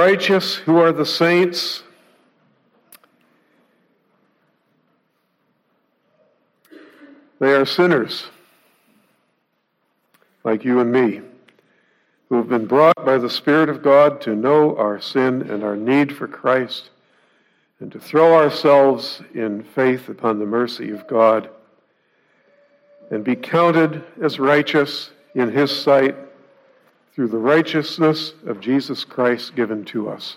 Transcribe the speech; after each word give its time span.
righteous, 0.00 0.54
who 0.54 0.78
are 0.78 0.92
the 0.92 1.04
saints. 1.04 1.82
They 7.38 7.52
are 7.52 7.66
sinners, 7.66 8.24
like 10.42 10.64
you 10.64 10.80
and 10.80 10.90
me, 10.90 11.20
who 12.30 12.36
have 12.36 12.48
been 12.48 12.64
brought 12.64 13.04
by 13.04 13.18
the 13.18 13.28
Spirit 13.28 13.68
of 13.68 13.82
God 13.82 14.22
to 14.22 14.34
know 14.34 14.74
our 14.74 15.02
sin 15.02 15.42
and 15.50 15.62
our 15.62 15.76
need 15.76 16.16
for 16.16 16.26
Christ, 16.26 16.88
and 17.78 17.92
to 17.92 18.00
throw 18.00 18.32
ourselves 18.32 19.20
in 19.34 19.62
faith 19.62 20.08
upon 20.08 20.38
the 20.38 20.46
mercy 20.46 20.90
of 20.92 21.06
God, 21.08 21.50
and 23.10 23.22
be 23.22 23.36
counted 23.36 24.02
as 24.22 24.38
righteous 24.38 25.10
in 25.34 25.52
His 25.52 25.70
sight 25.70 26.16
through 27.14 27.28
the 27.28 27.38
righteousness 27.38 28.32
of 28.46 28.60
Jesus 28.60 29.04
Christ 29.04 29.54
given 29.56 29.84
to 29.86 30.08
us. 30.08 30.36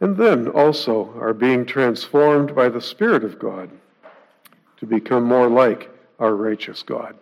And 0.00 0.16
then 0.16 0.48
also 0.48 1.14
are 1.18 1.32
being 1.32 1.64
transformed 1.64 2.54
by 2.54 2.68
the 2.68 2.80
Spirit 2.80 3.24
of 3.24 3.38
God 3.38 3.70
to 4.78 4.86
become 4.86 5.24
more 5.24 5.48
like 5.48 5.90
our 6.18 6.34
righteous 6.34 6.82
God. 6.82 7.16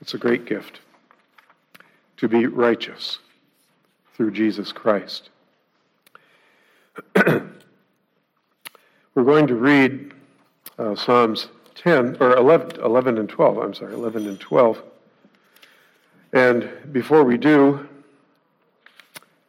It's 0.00 0.14
a 0.14 0.18
great 0.18 0.46
gift 0.46 0.80
to 2.16 2.28
be 2.28 2.46
righteous 2.46 3.18
through 4.14 4.30
Jesus 4.32 4.72
Christ. 4.72 5.30
We're 7.16 7.42
going 9.14 9.46
to 9.46 9.54
read 9.54 10.12
uh, 10.78 10.94
Psalms 10.94 11.48
10, 11.74 12.16
or 12.20 12.36
11, 12.36 12.80
11 12.80 13.18
and 13.18 13.28
12, 13.28 13.58
I'm 13.58 13.74
sorry, 13.74 13.92
11 13.92 14.26
and 14.26 14.40
12. 14.40 14.82
And 16.32 16.70
before 16.92 17.24
we 17.24 17.36
do, 17.36 17.86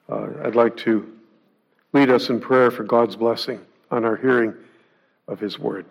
uh, 0.10 0.28
I'd 0.44 0.56
like 0.56 0.76
to 0.78 1.10
lead 1.94 2.10
us 2.10 2.30
in 2.30 2.40
prayer 2.40 2.72
for 2.72 2.84
God's 2.84 3.16
blessing 3.16 3.62
on 3.90 4.04
our 4.04 4.18
hearing 4.18 4.54
of 5.28 5.40
His 5.40 5.58
Word. 5.58 5.86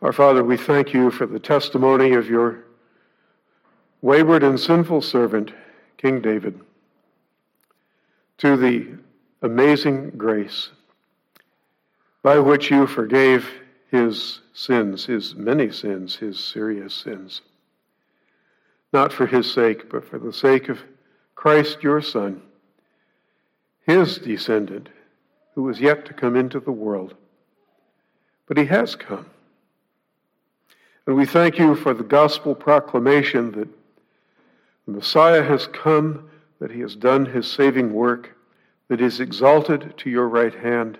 Our 0.00 0.12
Father, 0.12 0.44
we 0.44 0.56
thank 0.56 0.92
you 0.92 1.10
for 1.10 1.26
the 1.26 1.40
testimony 1.40 2.12
of 2.12 2.28
your 2.30 2.62
wayward 4.00 4.44
and 4.44 4.58
sinful 4.58 5.02
servant, 5.02 5.52
King 5.96 6.20
David, 6.20 6.60
to 8.38 8.56
the 8.56 8.86
amazing 9.42 10.10
grace 10.10 10.68
by 12.22 12.38
which 12.38 12.70
you 12.70 12.86
forgave 12.86 13.48
his 13.90 14.40
sins, 14.52 15.06
his 15.06 15.34
many 15.34 15.70
sins, 15.70 16.16
his 16.16 16.38
serious 16.38 16.94
sins. 16.94 17.40
Not 18.92 19.12
for 19.12 19.26
his 19.26 19.50
sake, 19.50 19.90
but 19.90 20.04
for 20.04 20.18
the 20.18 20.32
sake 20.32 20.68
of 20.68 20.80
Christ 21.34 21.82
your 21.82 22.00
Son, 22.00 22.42
his 23.86 24.18
descendant, 24.18 24.88
who 25.54 25.62
was 25.62 25.80
yet 25.80 26.04
to 26.06 26.12
come 26.12 26.36
into 26.36 26.60
the 26.60 26.72
world. 26.72 27.14
But 28.46 28.58
he 28.58 28.66
has 28.66 28.94
come. 28.94 29.26
And 31.06 31.16
we 31.16 31.26
thank 31.26 31.58
you 31.58 31.74
for 31.74 31.94
the 31.94 32.04
gospel 32.04 32.54
proclamation 32.54 33.52
that 33.52 33.68
the 34.86 34.92
Messiah 34.92 35.42
has 35.42 35.66
come, 35.66 36.28
that 36.60 36.70
he 36.70 36.80
has 36.80 36.94
done 36.94 37.24
his 37.24 37.50
saving 37.50 37.92
work, 37.92 38.36
that 38.88 39.00
is 39.00 39.20
exalted 39.20 39.94
to 39.98 40.10
your 40.10 40.28
right 40.28 40.54
hand, 40.54 40.98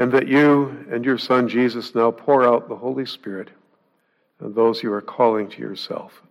and 0.00 0.10
that 0.12 0.26
you 0.26 0.86
and 0.90 1.04
your 1.04 1.18
Son 1.18 1.46
Jesus 1.46 1.94
now 1.94 2.10
pour 2.10 2.42
out 2.42 2.70
the 2.70 2.76
Holy 2.76 3.04
Spirit 3.04 3.50
on 4.42 4.54
those 4.54 4.82
you 4.82 4.90
are 4.94 5.02
calling 5.02 5.46
to 5.50 5.58
yourself. 5.60 6.22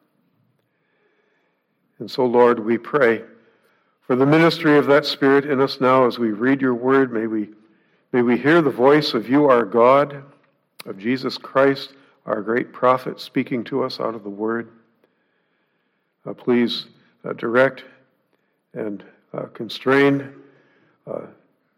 And 2.00 2.10
so, 2.10 2.26
Lord, 2.26 2.66
we 2.66 2.80
pray 2.80 3.22
for 4.02 4.16
the 4.16 4.26
ministry 4.26 4.76
of 4.80 4.88
that 4.88 5.06
Spirit 5.06 5.46
in 5.46 5.62
us 5.62 5.80
now 5.80 6.08
as 6.08 6.18
we 6.18 6.32
read 6.32 6.62
your 6.62 6.74
word. 6.74 7.14
May 7.14 7.28
we, 7.28 7.50
may 8.12 8.24
we 8.24 8.40
hear 8.40 8.64
the 8.64 8.72
voice 8.72 9.14
of 9.14 9.30
you, 9.30 9.46
our 9.46 9.66
God 9.66 10.24
of 10.88 10.98
Jesus 10.98 11.38
Christ, 11.38 11.94
our 12.26 12.42
great 12.42 12.74
prophet, 12.74 13.20
speaking 13.20 13.64
to 13.66 13.84
us 13.84 14.00
out 14.00 14.16
of 14.16 14.24
the 14.24 14.32
Word. 14.32 14.72
Uh, 16.26 16.34
please 16.34 16.88
uh, 17.24 17.34
direct 17.34 17.84
and 18.74 19.04
uh, 19.32 19.44
constrain 19.54 20.34
uh, 21.06 21.28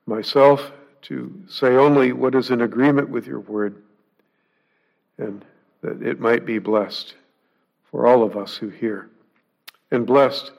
myself 0.06 0.72
to 1.04 1.44
say 1.48 1.76
only 1.76 2.14
what 2.14 2.36
is 2.36 2.50
in 2.50 2.62
agreement 2.62 3.10
with 3.10 3.28
your 3.28 3.40
Word, 3.40 3.82
and 5.18 5.44
that 5.82 6.02
it 6.02 6.20
might 6.20 6.46
be 6.46 6.60
blessed 6.60 7.16
for 7.90 8.08
all 8.08 8.24
of 8.24 8.38
us 8.38 8.56
who 8.56 8.70
hear, 8.70 9.10
and 9.92 10.06
blessed 10.06 10.52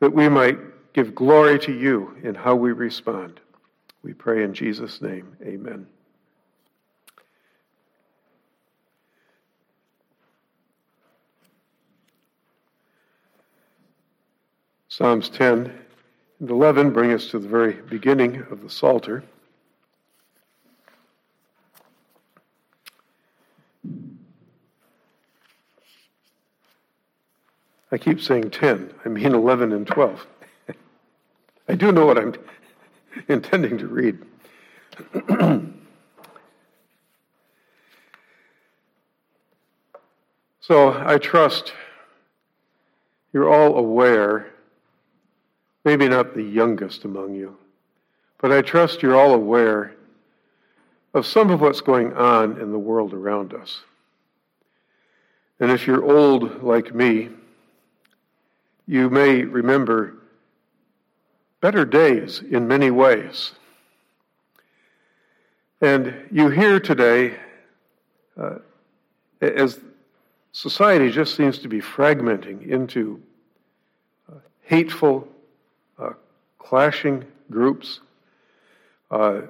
that 0.00 0.12
we 0.12 0.28
might 0.28 0.58
give 0.92 1.14
glory 1.14 1.58
to 1.58 1.72
you 1.72 2.16
in 2.22 2.34
how 2.34 2.54
we 2.54 2.72
respond. 2.72 3.40
We 4.02 4.12
pray 4.12 4.44
in 4.44 4.52
Jesus' 4.54 5.00
name. 5.00 5.36
Amen. 5.42 5.86
Psalms 14.88 15.28
10 15.28 15.72
and 16.38 16.50
11 16.50 16.92
bring 16.92 17.10
us 17.10 17.26
to 17.30 17.40
the 17.40 17.48
very 17.48 17.72
beginning 17.72 18.44
of 18.50 18.62
the 18.62 18.70
Psalter. 18.70 19.24
I 27.94 27.98
keep 27.98 28.20
saying 28.20 28.50
10. 28.50 28.92
I 29.04 29.08
mean 29.08 29.32
11 29.32 29.70
and 29.70 29.86
12. 29.86 30.26
I 31.68 31.76
do 31.76 31.92
know 31.92 32.06
what 32.06 32.18
I'm 32.18 32.34
intending 33.28 33.78
to 33.78 33.86
read. 33.86 34.18
so 40.60 41.04
I 41.06 41.18
trust 41.18 41.72
you're 43.32 43.48
all 43.48 43.78
aware 43.78 44.48
maybe 45.84 46.08
not 46.08 46.34
the 46.34 46.42
youngest 46.42 47.04
among 47.04 47.34
you, 47.34 47.56
but 48.40 48.50
I 48.50 48.60
trust 48.60 49.02
you're 49.02 49.14
all 49.14 49.34
aware 49.34 49.94
of 51.12 51.26
some 51.26 51.48
of 51.50 51.60
what's 51.60 51.80
going 51.80 52.12
on 52.14 52.60
in 52.60 52.72
the 52.72 52.78
world 52.78 53.14
around 53.14 53.54
us. 53.54 53.82
And 55.60 55.70
if 55.70 55.86
you're 55.86 56.04
old 56.04 56.64
like 56.64 56.92
me, 56.92 57.28
you 58.86 59.10
may 59.10 59.42
remember 59.42 60.14
better 61.60 61.84
days 61.84 62.42
in 62.50 62.68
many 62.68 62.90
ways. 62.90 63.52
And 65.80 66.14
you 66.30 66.48
hear 66.48 66.80
today, 66.80 67.36
uh, 68.36 68.56
as 69.40 69.80
society 70.52 71.10
just 71.10 71.34
seems 71.36 71.58
to 71.60 71.68
be 71.68 71.80
fragmenting 71.80 72.66
into 72.66 73.22
uh, 74.30 74.36
hateful 74.62 75.28
clashing 76.64 77.24
groups. 77.50 78.00
Uh, 79.10 79.42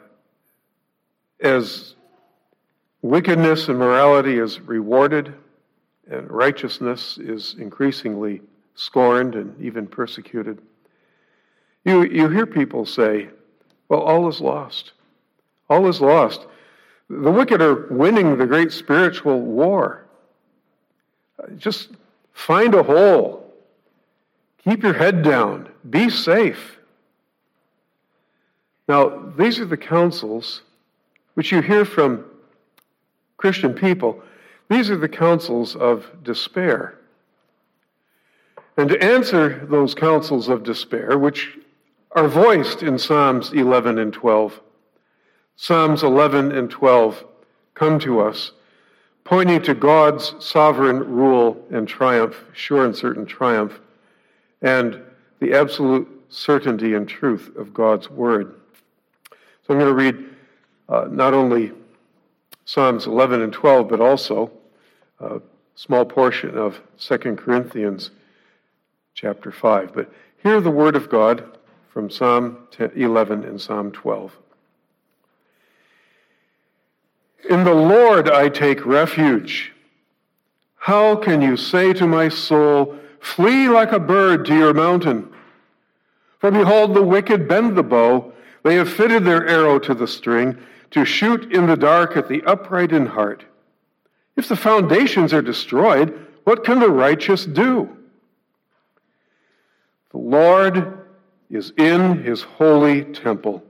as 1.41 1.95
wickedness 3.03 3.69
and 3.69 3.79
morality 3.79 4.39
is 4.39 4.61
rewarded, 4.61 5.33
and 6.11 6.31
righteousness 6.31 7.17
is 7.19 7.55
increasingly 7.59 8.43
scorned 8.75 9.35
and 9.35 9.61
even 9.61 9.87
persecuted, 9.87 10.61
you, 11.85 12.03
you 12.03 12.29
hear 12.29 12.47
people 12.47 12.87
say, 12.87 13.29
well, 13.89 14.01
all 14.01 14.29
is 14.29 14.41
lost. 14.41 14.93
All 15.69 15.87
is 15.87 16.01
lost. 16.01 16.47
The 17.09 17.31
wicked 17.31 17.61
are 17.61 17.87
winning 17.91 18.39
the 18.39 18.47
great 18.47 18.73
spiritual 18.73 19.41
war. 19.41 20.07
Just 21.57 21.91
find 22.33 22.75
a 22.75 22.83
hole. 22.83 23.53
Keep 24.65 24.83
your 24.83 24.95
head 24.95 25.23
down. 25.23 25.69
Be 25.89 26.09
safe. 26.09 26.79
Now, 28.89 29.33
these 29.37 29.61
are 29.61 29.67
the 29.67 29.77
counsels 29.77 30.63
which 31.35 31.53
you 31.53 31.61
hear 31.61 31.85
from 31.85 32.25
Christian 33.37 33.75
people. 33.75 34.23
These 34.71 34.91
are 34.91 34.97
the 34.97 35.09
counsels 35.09 35.77
of 35.77 36.07
despair. 36.23 36.99
And 38.77 38.89
to 38.89 39.03
answer 39.03 39.67
those 39.71 39.95
counsels 39.95 40.49
of 40.49 40.65
despair, 40.65 41.17
which 41.19 41.59
are 42.13 42.29
voiced 42.29 42.83
in 42.83 42.99
Psalms 42.99 43.53
11 43.53 43.99
and 43.99 44.13
12, 44.13 44.61
Psalms 45.57 46.03
11 46.03 46.53
and 46.53 46.71
12 46.71 47.25
come 47.75 47.99
to 48.01 48.21
us, 48.21 48.53
pointing 49.23 49.63
to 49.63 49.75
God's 49.75 50.35
sovereign 50.45 50.99
rule 50.99 51.65
and 51.71 51.87
triumph, 51.87 52.45
sure 52.53 52.85
and 52.85 52.95
certain 52.95 53.27
triumph, 53.27 53.81
and 54.63 55.01
the 55.41 55.55
absolute 55.55 56.09
certainty 56.29 56.95
and 56.95 57.09
truth 57.09 57.55
of 57.57 57.73
God's 57.73 58.11
word. 58.11 58.55
So 59.31 59.75
I'm 59.75 59.79
going 59.79 59.87
to 59.87 59.95
read 59.95 60.25
uh, 60.89 61.07
not 61.11 61.33
only 61.33 61.73
Psalms 62.65 63.07
11 63.07 63.43
and 63.43 63.53
12, 63.53 63.89
but 63.89 64.01
also 64.01 64.51
a 65.21 65.41
small 65.75 66.05
portion 66.05 66.57
of 66.57 66.81
2 66.99 67.19
Corinthians 67.37 68.11
chapter 69.15 69.53
5. 69.53 69.95
But 69.95 70.13
hear 70.43 70.61
the 70.61 70.71
word 70.71 70.97
of 70.97 71.09
God 71.09 71.45
from 71.89 72.11
Psalm 72.11 72.67
11 72.79 73.45
and 73.45 73.61
Psalm 73.61 73.93
12. 73.93 74.37
In 77.49 77.65
the 77.65 77.75
Lord 77.75 78.29
I 78.29 78.49
take 78.49 78.85
refuge. 78.85 79.73
How 80.77 81.17
can 81.17 81.41
you 81.41 81.57
say 81.57 81.93
to 81.95 82.07
my 82.07 82.29
soul, 82.29 82.99
Flee 83.21 83.69
like 83.69 83.93
a 83.93 84.01
bird 84.01 84.45
to 84.47 84.57
your 84.57 84.75
mountain? 84.75 85.33
For 86.41 86.51
behold, 86.51 86.95
the 86.95 87.03
wicked 87.03 87.49
bend 87.49 87.77
the 87.77 87.83
bow. 87.83 88.33
They 88.65 88.75
have 88.75 88.93
fitted 88.93 89.25
their 89.25 89.47
arrow 89.47 89.79
to 89.79 89.95
the 89.95 90.07
string 90.07 90.59
to 90.91 91.05
shoot 91.05 91.51
in 91.53 91.67
the 91.67 91.77
dark 91.77 92.17
at 92.17 92.29
the 92.29 92.43
upright 92.43 92.93
in 92.93 93.07
heart. 93.07 93.45
If 94.37 94.49
the 94.49 94.57
foundations 94.57 95.33
are 95.33 95.43
destroyed, 95.43 96.19
what 96.45 96.65
can 96.65 96.81
the 96.81 96.91
righteous 96.91 97.47
do? 97.47 97.97
The 100.15 100.21
Lord 100.21 101.01
is 101.51 101.73
in 101.77 102.23
his 102.23 102.41
holy 102.41 103.03
temple. 103.03 103.65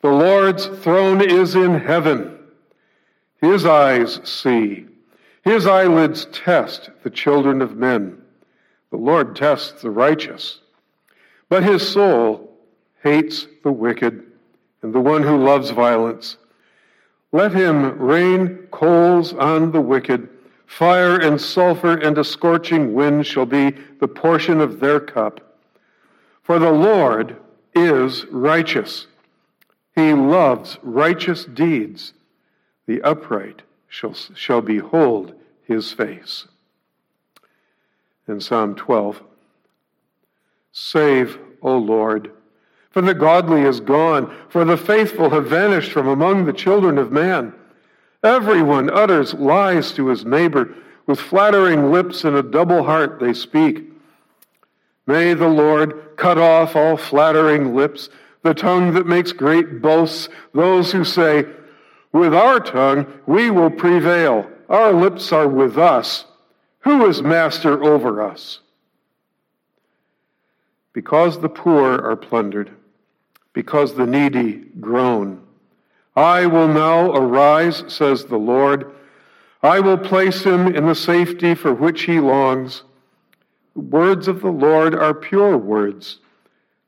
The 0.00 0.08
Lord's 0.08 0.64
throne 0.64 1.20
is 1.20 1.54
in 1.54 1.78
heaven. 1.78 2.38
His 3.38 3.66
eyes 3.66 4.18
see. 4.24 4.86
His 5.44 5.66
eyelids 5.66 6.26
test 6.32 6.88
the 7.02 7.10
children 7.10 7.60
of 7.60 7.76
men. 7.76 8.16
The 8.90 8.96
Lord 8.96 9.36
tests 9.36 9.82
the 9.82 9.90
righteous. 9.90 10.58
But 11.50 11.64
his 11.64 11.86
soul 11.86 12.56
hates 13.02 13.46
the 13.62 13.72
wicked 13.72 14.24
and 14.80 14.94
the 14.94 15.00
one 15.00 15.22
who 15.22 15.36
loves 15.36 15.68
violence. 15.68 16.38
Let 17.30 17.52
him 17.52 17.98
rain 17.98 18.68
coals 18.70 19.34
on 19.34 19.72
the 19.72 19.82
wicked. 19.82 20.30
Fire 20.72 21.20
and 21.20 21.38
sulfur 21.38 21.98
and 21.98 22.16
a 22.16 22.24
scorching 22.24 22.94
wind 22.94 23.26
shall 23.26 23.44
be 23.44 23.72
the 24.00 24.08
portion 24.08 24.58
of 24.58 24.80
their 24.80 25.00
cup. 25.00 25.58
For 26.42 26.58
the 26.58 26.72
Lord 26.72 27.36
is 27.74 28.24
righteous. 28.30 29.06
He 29.94 30.14
loves 30.14 30.78
righteous 30.82 31.44
deeds. 31.44 32.14
The 32.86 33.02
upright 33.02 33.60
shall, 33.86 34.14
shall 34.14 34.62
behold 34.62 35.34
his 35.62 35.92
face. 35.92 36.48
In 38.26 38.40
Psalm 38.40 38.74
12, 38.74 39.22
Save, 40.72 41.38
O 41.60 41.76
Lord, 41.76 42.32
for 42.88 43.02
the 43.02 43.12
godly 43.12 43.60
is 43.60 43.80
gone, 43.80 44.34
for 44.48 44.64
the 44.64 44.78
faithful 44.78 45.28
have 45.28 45.48
vanished 45.48 45.92
from 45.92 46.08
among 46.08 46.46
the 46.46 46.52
children 46.54 46.96
of 46.96 47.12
man. 47.12 47.52
Everyone 48.22 48.90
utters 48.90 49.34
lies 49.34 49.92
to 49.92 50.08
his 50.08 50.24
neighbor. 50.24 50.74
With 51.06 51.18
flattering 51.18 51.90
lips 51.90 52.22
and 52.24 52.36
a 52.36 52.42
double 52.42 52.84
heart 52.84 53.18
they 53.18 53.32
speak. 53.34 53.90
May 55.06 55.34
the 55.34 55.48
Lord 55.48 56.16
cut 56.16 56.38
off 56.38 56.76
all 56.76 56.96
flattering 56.96 57.74
lips, 57.74 58.08
the 58.42 58.54
tongue 58.54 58.94
that 58.94 59.06
makes 59.06 59.32
great 59.32 59.82
boasts, 59.82 60.28
those 60.54 60.92
who 60.92 61.04
say, 61.04 61.44
With 62.12 62.32
our 62.32 62.60
tongue 62.60 63.06
we 63.26 63.50
will 63.50 63.70
prevail. 63.70 64.48
Our 64.68 64.92
lips 64.92 65.32
are 65.32 65.48
with 65.48 65.76
us. 65.76 66.24
Who 66.80 67.06
is 67.06 67.20
master 67.20 67.82
over 67.82 68.22
us? 68.22 68.60
Because 70.92 71.40
the 71.40 71.48
poor 71.48 71.98
are 71.98 72.16
plundered 72.16 72.70
because 73.52 73.94
the 73.94 74.06
needy 74.06 74.64
groan. 74.80 75.41
I 76.14 76.46
will 76.46 76.68
now 76.68 77.10
arise, 77.12 77.84
says 77.88 78.26
the 78.26 78.36
Lord. 78.36 78.92
I 79.62 79.80
will 79.80 79.98
place 79.98 80.42
him 80.42 80.66
in 80.74 80.86
the 80.86 80.94
safety 80.94 81.54
for 81.54 81.72
which 81.72 82.02
he 82.02 82.20
longs. 82.20 82.82
The 83.74 83.80
words 83.80 84.28
of 84.28 84.42
the 84.42 84.50
Lord 84.50 84.94
are 84.94 85.14
pure 85.14 85.56
words, 85.56 86.18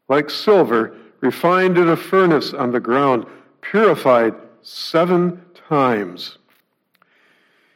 like 0.09 0.29
silver 0.29 0.97
refined 1.21 1.79
in 1.79 1.89
a 1.89 1.97
furnace 1.97 2.53
on 2.53 2.73
the 2.73 2.81
ground, 2.81 3.25
purified 3.63 4.35
seven 4.61 5.41
times. 5.69 6.37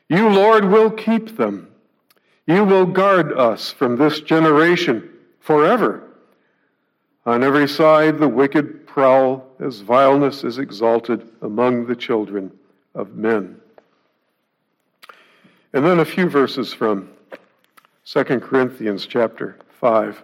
You, 0.08 0.28
Lord, 0.28 0.66
will 0.66 0.90
keep 0.90 1.38
them. 1.38 1.68
You 2.46 2.64
will 2.64 2.86
guard 2.86 3.32
us 3.32 3.72
from 3.72 3.96
this 3.96 4.20
generation 4.20 5.08
forever. 5.40 6.02
On 7.24 7.42
every 7.42 7.68
side, 7.68 8.18
the 8.18 8.28
wicked 8.28 8.77
prowl 8.98 9.46
as 9.60 9.78
vileness 9.78 10.42
is 10.42 10.58
exalted 10.58 11.24
among 11.40 11.86
the 11.86 11.94
children 11.94 12.50
of 12.96 13.14
men. 13.14 13.60
And 15.72 15.86
then 15.86 16.00
a 16.00 16.04
few 16.04 16.28
verses 16.28 16.72
from 16.72 17.08
2 18.06 18.24
Corinthians 18.40 19.06
chapter 19.06 19.56
5, 19.78 20.20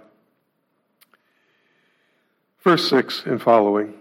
verse 2.65 2.91
6 2.91 3.23
and 3.27 3.41
following. 3.41 3.95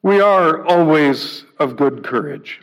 We 0.00 0.18
are 0.22 0.64
always 0.64 1.44
of 1.58 1.76
good 1.76 2.04
courage. 2.04 2.62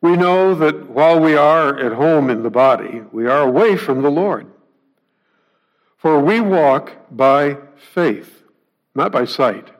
We 0.00 0.16
know 0.16 0.56
that 0.56 0.90
while 0.90 1.20
we 1.20 1.36
are 1.36 1.78
at 1.78 1.92
home 1.92 2.28
in 2.28 2.42
the 2.42 2.50
body, 2.50 3.02
we 3.12 3.28
are 3.28 3.42
away 3.42 3.76
from 3.76 4.02
the 4.02 4.10
Lord. 4.10 4.48
For 6.02 6.18
we 6.18 6.40
walk 6.40 6.92
by 7.12 7.56
faith, 7.94 8.42
not 8.92 9.12
by 9.12 9.24
sight. 9.24 9.70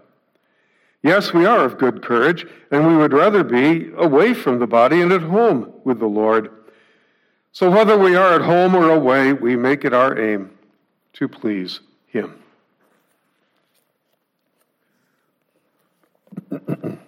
Yes, 1.03 1.33
we 1.35 1.45
are 1.47 1.65
of 1.65 1.79
good 1.79 2.01
courage, 2.01 2.47
and 2.71 2.87
we 2.87 2.97
would 2.97 3.13
rather 3.13 3.43
be 3.43 3.91
away 3.97 4.33
from 4.33 4.61
the 4.61 4.69
body 4.69 5.01
and 5.01 5.11
at 5.11 5.23
home 5.23 5.73
with 5.83 5.99
the 5.99 6.07
Lord. 6.07 6.49
So 7.51 7.69
whether 7.69 7.99
we 7.99 8.15
are 8.15 8.35
at 8.35 8.43
home 8.43 8.77
or 8.77 8.89
away, 8.91 9.33
we 9.33 9.57
make 9.57 9.85
it 9.85 9.93
our 9.93 10.17
aim 10.17 10.53
to 11.15 11.27
please 11.27 11.81
Him. 12.07 12.39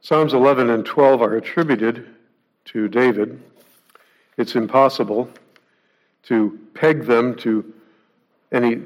Psalms 0.00 0.34
11 0.34 0.70
and 0.70 0.86
12 0.86 1.20
are 1.20 1.34
attributed 1.34 2.06
to 2.66 2.88
David. 2.88 3.42
It's 4.36 4.54
impossible 4.54 5.28
to 6.24 6.58
peg 6.74 7.04
them 7.04 7.34
to 7.36 7.74
any 8.52 8.82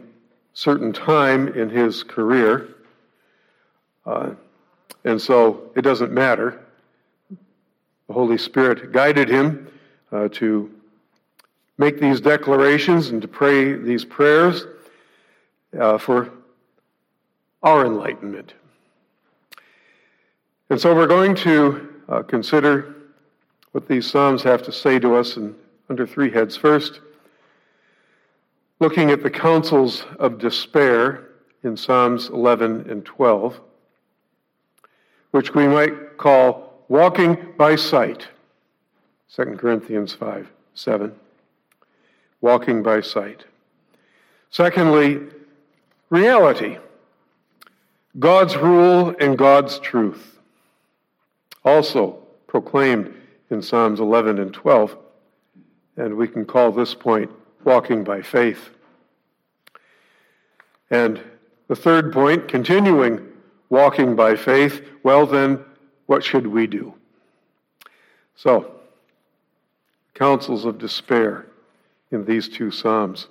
certain 0.52 0.92
time 0.92 1.48
in 1.48 1.68
his 1.68 2.02
career. 2.02 2.74
Uh, 4.06 4.30
and 5.04 5.20
so 5.20 5.70
it 5.76 5.82
doesn't 5.82 6.12
matter. 6.12 6.60
The 8.08 8.12
Holy 8.12 8.38
Spirit 8.38 8.92
guided 8.92 9.28
him 9.28 9.68
uh, 10.12 10.28
to 10.32 10.70
make 11.78 12.00
these 12.00 12.20
declarations 12.20 13.08
and 13.08 13.20
to 13.20 13.28
pray 13.28 13.74
these 13.74 14.04
prayers 14.04 14.66
uh, 15.78 15.98
for 15.98 16.30
our 17.62 17.84
enlightenment. 17.84 18.54
And 20.70 20.80
so 20.80 20.94
we're 20.94 21.06
going 21.06 21.34
to 21.36 21.88
uh, 22.08 22.22
consider 22.22 22.94
what 23.74 23.88
these 23.88 24.08
Psalms 24.08 24.44
have 24.44 24.62
to 24.62 24.70
say 24.70 25.00
to 25.00 25.16
us 25.16 25.36
in, 25.36 25.52
under 25.90 26.06
three 26.06 26.30
heads. 26.30 26.56
First, 26.56 27.00
looking 28.78 29.10
at 29.10 29.24
the 29.24 29.30
counsels 29.30 30.04
of 30.20 30.38
despair 30.38 31.26
in 31.64 31.76
Psalms 31.76 32.28
11 32.28 32.88
and 32.88 33.04
12, 33.04 33.58
which 35.32 35.56
we 35.56 35.66
might 35.66 36.16
call 36.18 36.84
walking 36.86 37.36
by 37.58 37.74
sight. 37.74 38.28
2 39.34 39.56
Corinthians 39.58 40.12
5 40.12 40.48
7. 40.74 41.12
Walking 42.40 42.80
by 42.80 43.00
sight. 43.00 43.44
Secondly, 44.50 45.20
reality. 46.10 46.78
God's 48.20 48.56
rule 48.56 49.16
and 49.18 49.36
God's 49.36 49.80
truth. 49.80 50.38
Also 51.64 52.20
proclaimed 52.46 53.12
in 53.54 53.62
Psalms 53.62 54.00
11 54.00 54.38
and 54.38 54.52
12. 54.52 54.98
And 55.96 56.16
we 56.16 56.28
can 56.28 56.44
call 56.44 56.72
this 56.72 56.92
point 56.92 57.30
walking 57.64 58.04
by 58.04 58.20
faith. 58.20 58.68
And 60.90 61.20
the 61.68 61.76
third 61.76 62.12
point, 62.12 62.48
continuing 62.48 63.26
walking 63.70 64.14
by 64.14 64.36
faith, 64.36 64.82
well, 65.02 65.24
then, 65.24 65.64
what 66.06 66.22
should 66.22 66.46
we 66.46 66.66
do? 66.66 66.92
So, 68.36 68.72
counsels 70.12 70.66
of 70.66 70.78
despair 70.78 71.46
in 72.10 72.26
these 72.26 72.48
two 72.48 72.70
Psalms. 72.70 73.28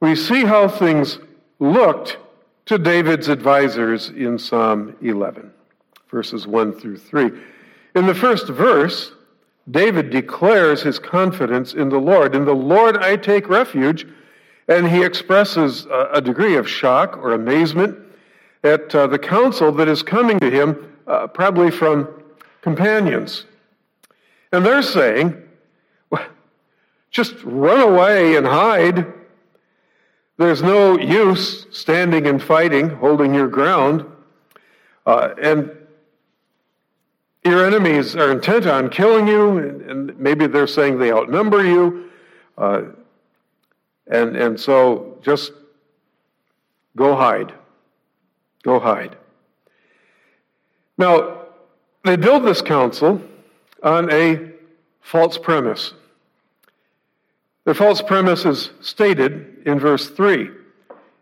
We 0.00 0.14
see 0.14 0.44
how 0.44 0.68
things 0.68 1.18
looked 1.58 2.18
to 2.66 2.78
David's 2.78 3.28
advisors 3.28 4.10
in 4.10 4.38
Psalm 4.38 4.96
11, 5.00 5.52
verses 6.10 6.46
1 6.46 6.72
through 6.74 6.98
3. 6.98 7.30
In 7.96 8.06
the 8.06 8.14
first 8.14 8.46
verse, 8.46 9.12
David 9.70 10.10
declares 10.10 10.82
his 10.82 10.98
confidence 10.98 11.72
in 11.72 11.88
the 11.88 11.98
Lord. 11.98 12.34
In 12.34 12.44
the 12.44 12.54
Lord 12.54 12.98
I 12.98 13.16
take 13.16 13.48
refuge, 13.48 14.06
And 14.68 14.88
he 14.88 15.02
expresses 15.02 15.86
a 15.86 16.20
degree 16.20 16.56
of 16.56 16.68
shock 16.68 17.16
or 17.16 17.32
amazement 17.32 17.96
at 18.64 18.92
uh, 18.94 19.06
the 19.06 19.18
counsel 19.18 19.70
that 19.72 19.86
is 19.86 20.02
coming 20.02 20.40
to 20.40 20.50
him, 20.50 20.92
uh, 21.06 21.28
probably 21.28 21.70
from 21.70 22.08
companions. 22.62 23.44
And 24.50 24.66
they're 24.66 24.82
saying, 24.82 25.40
just 27.12 27.34
run 27.44 27.80
away 27.80 28.34
and 28.34 28.44
hide. 28.44 29.06
There's 30.36 30.62
no 30.62 30.98
use 30.98 31.66
standing 31.70 32.26
and 32.26 32.42
fighting, 32.42 32.90
holding 32.90 33.34
your 33.34 33.48
ground. 33.48 34.04
Uh, 35.06 35.30
and 35.40 35.70
your 37.46 37.66
enemies 37.66 38.16
are 38.16 38.30
intent 38.30 38.66
on 38.66 38.90
killing 38.90 39.26
you, 39.28 39.58
and, 39.58 40.18
maybe 40.18 40.46
they're 40.46 40.66
saying 40.66 40.98
they 40.98 41.12
outnumber 41.12 41.64
you. 41.64 42.10
Uh, 42.58 42.82
and, 44.06 44.36
and 44.36 44.58
so 44.58 45.18
just 45.22 45.52
go 46.96 47.14
hide. 47.16 47.52
Go 48.62 48.80
hide. 48.80 49.16
Now, 50.98 51.42
they 52.04 52.16
build 52.16 52.44
this 52.44 52.62
counsel 52.62 53.20
on 53.82 54.10
a 54.12 54.52
false 55.00 55.38
premise. 55.38 55.92
The 57.64 57.74
false 57.74 58.00
premise 58.00 58.44
is 58.44 58.70
stated 58.80 59.62
in 59.66 59.78
verse 59.78 60.08
3 60.08 60.50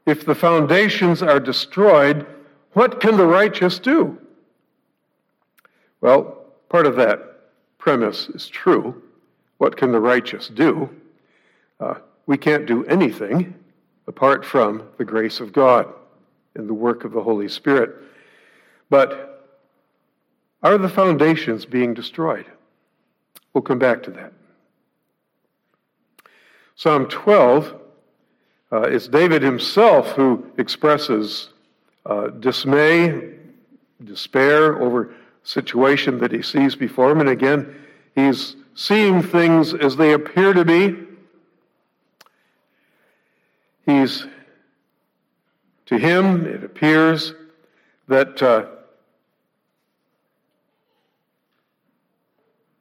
If 0.07 0.25
the 0.26 0.35
foundations 0.35 1.23
are 1.23 1.40
destroyed, 1.40 2.26
what 2.73 3.00
can 3.00 3.16
the 3.16 3.26
righteous 3.26 3.78
do? 3.78 4.19
Well, 6.04 6.44
part 6.68 6.84
of 6.84 6.96
that 6.96 7.49
premise 7.78 8.28
is 8.28 8.46
true. 8.46 9.02
What 9.56 9.75
can 9.78 9.90
the 9.90 10.00
righteous 10.00 10.49
do? 10.49 10.90
Uh, 11.80 11.94
we 12.26 12.37
can't 12.37 12.66
do 12.66 12.84
anything 12.84 13.54
apart 14.06 14.44
from 14.44 14.87
the 14.99 15.04
grace 15.06 15.40
of 15.40 15.54
God 15.54 15.90
and 16.56 16.68
the 16.68 16.75
work 16.75 17.04
of 17.04 17.12
the 17.12 17.23
Holy 17.23 17.49
Spirit. 17.49 17.96
But 18.90 19.49
are 20.62 20.76
the 20.76 20.90
foundations 20.90 21.64
being 21.64 21.94
destroyed? 21.94 22.44
We'll 23.54 23.62
come 23.62 23.78
back 23.78 24.02
to 24.02 24.11
that. 24.11 24.34
Psalm 26.75 27.08
12 27.08 27.80
uh, 28.70 28.82
is 28.82 29.08
David 29.08 29.40
himself 29.40 30.08
who 30.08 30.50
expresses 30.58 31.49
uh, 32.04 32.26
dismay, 32.26 33.37
despair 34.04 34.78
over 34.82 35.14
situation 35.45 36.19
that 36.19 36.33
he 36.33 36.43
sees 36.43 36.75
before 36.75 37.11
him. 37.11 37.21
And 37.21 37.29
again, 37.29 37.75
he's 38.15 38.57
seeing 38.75 39.23
things 39.23 39.73
as 39.73 39.97
they 39.97 40.13
appear 40.13 40.53
to 40.53 40.65
be. 40.65 40.97
He's, 43.87 44.27
to 45.87 45.99
him, 45.99 46.47
it 46.47 46.65
appears 46.65 47.35
that 48.09 48.43
uh, 48.43 48.67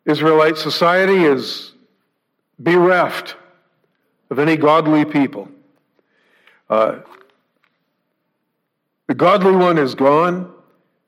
Israelite 0.06 0.58
society 0.58 1.24
is 1.26 1.74
bereft 2.60 3.36
of 4.30 4.40
any 4.40 4.56
godly 4.56 5.06
people. 5.06 5.50
Uh, 6.70 7.00
the 9.08 9.14
godly 9.14 9.56
one 9.56 9.78
is 9.78 9.96
gone. 9.96 10.53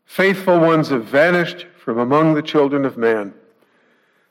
Faithful 0.06 0.60
ones 0.60 0.90
have 0.90 1.06
vanished 1.06 1.68
from 1.78 2.00
among 2.00 2.34
the 2.34 2.42
children 2.42 2.86
of 2.86 2.98
man. 2.98 3.34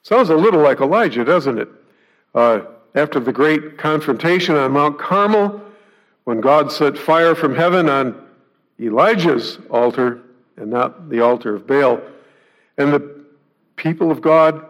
Sounds 0.03 0.29
a 0.31 0.37
little 0.37 0.61
like 0.61 0.81
Elijah, 0.81 1.25
doesn't 1.25 1.59
it? 1.59 1.69
Uh, 2.35 2.61
after 2.95 3.21
the 3.21 3.33
great 3.33 3.79
confrontation 3.79 4.55
on 4.55 4.73
Mount 4.73 4.99
Carmel, 4.99 5.61
when 6.25 6.41
God 6.41 6.71
set 6.71 6.97
fire 6.97 7.35
from 7.35 7.55
heaven 7.55 7.89
on 7.89 8.21
Elijah's 8.81 9.59
altar 9.71 10.23
and 10.57 10.71
not 10.71 11.09
the 11.11 11.21
altar 11.21 11.55
of 11.55 11.67
Baal, 11.67 12.01
and 12.79 12.93
the 12.93 13.25
people 13.77 14.11
of 14.11 14.21
God 14.21 14.65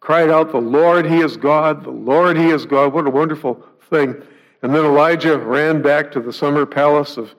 cried 0.00 0.30
out, 0.30 0.52
The 0.52 0.58
Lord, 0.58 1.06
He 1.06 1.20
is 1.20 1.36
God, 1.36 1.84
the 1.84 1.90
Lord, 1.90 2.36
He 2.36 2.48
is 2.48 2.64
God. 2.64 2.92
What 2.92 3.06
a 3.06 3.10
wonderful 3.10 3.62
thing. 3.90 4.14
And 4.62 4.74
then 4.74 4.84
Elijah 4.84 5.38
ran 5.38 5.82
back 5.82 6.10
to 6.12 6.20
the 6.20 6.32
summer 6.32 6.66
palace 6.66 7.16
of, 7.16 7.34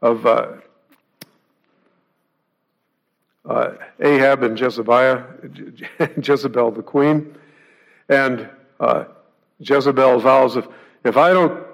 of 0.00 0.26
uh, 0.26 0.52
uh, 3.44 3.72
Ahab 4.00 4.42
and 4.42 4.58
Jezebel, 4.58 5.24
Jezebel 6.22 6.70
the 6.70 6.82
queen. 6.82 7.36
And 8.08 8.48
uh, 8.80 9.04
Jezebel 9.60 10.20
vows, 10.20 10.56
if, 10.56 10.66
if 11.04 11.16
I 11.16 11.32
don't 11.32 11.64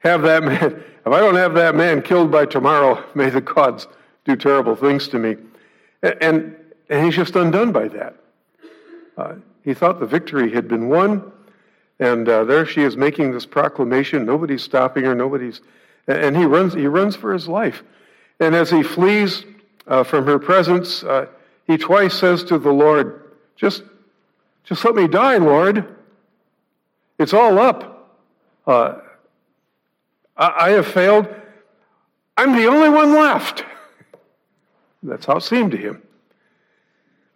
have 0.00 0.22
that 0.22 0.42
man, 0.42 0.82
if 1.06 1.12
I 1.12 1.20
don't 1.20 1.36
have 1.36 1.54
that 1.54 1.74
man 1.74 2.02
killed 2.02 2.30
by 2.30 2.46
tomorrow, 2.46 3.04
may 3.14 3.30
the 3.30 3.40
gods 3.40 3.86
do 4.24 4.36
terrible 4.36 4.76
things 4.76 5.08
to 5.08 5.18
me. 5.18 5.36
And, 6.02 6.56
and 6.88 7.04
he's 7.04 7.14
just 7.14 7.36
undone 7.36 7.72
by 7.72 7.88
that. 7.88 8.16
Uh, 9.16 9.34
he 9.64 9.74
thought 9.74 10.00
the 10.00 10.06
victory 10.06 10.52
had 10.52 10.66
been 10.66 10.88
won, 10.88 11.30
and 12.00 12.28
uh, 12.28 12.44
there 12.44 12.66
she 12.66 12.82
is 12.82 12.96
making 12.96 13.32
this 13.32 13.46
proclamation. 13.46 14.24
Nobody's 14.24 14.62
stopping 14.62 15.04
her. 15.04 15.14
Nobody's, 15.14 15.60
and 16.08 16.36
he 16.36 16.44
runs. 16.44 16.74
He 16.74 16.86
runs 16.86 17.14
for 17.14 17.32
his 17.32 17.46
life. 17.46 17.84
And 18.40 18.56
as 18.56 18.70
he 18.70 18.82
flees 18.82 19.44
uh, 19.86 20.04
from 20.04 20.26
her 20.26 20.38
presence, 20.38 21.02
uh, 21.02 21.26
he 21.66 21.76
twice 21.76 22.14
says 22.14 22.44
to 22.44 22.58
the 22.58 22.72
Lord, 22.72 23.32
"Just, 23.56 23.82
just 24.64 24.84
let 24.84 24.94
me 24.94 25.08
die, 25.08 25.38
Lord. 25.38 25.96
It's 27.18 27.32
all 27.32 27.58
up. 27.58 28.18
Uh, 28.66 28.94
I, 30.36 30.66
I 30.66 30.70
have 30.70 30.86
failed. 30.86 31.28
I'm 32.36 32.56
the 32.56 32.66
only 32.66 32.88
one 32.88 33.14
left." 33.14 33.64
That's 35.02 35.26
how 35.26 35.36
it 35.36 35.42
seemed 35.42 35.72
to 35.72 35.76
him. 35.76 36.02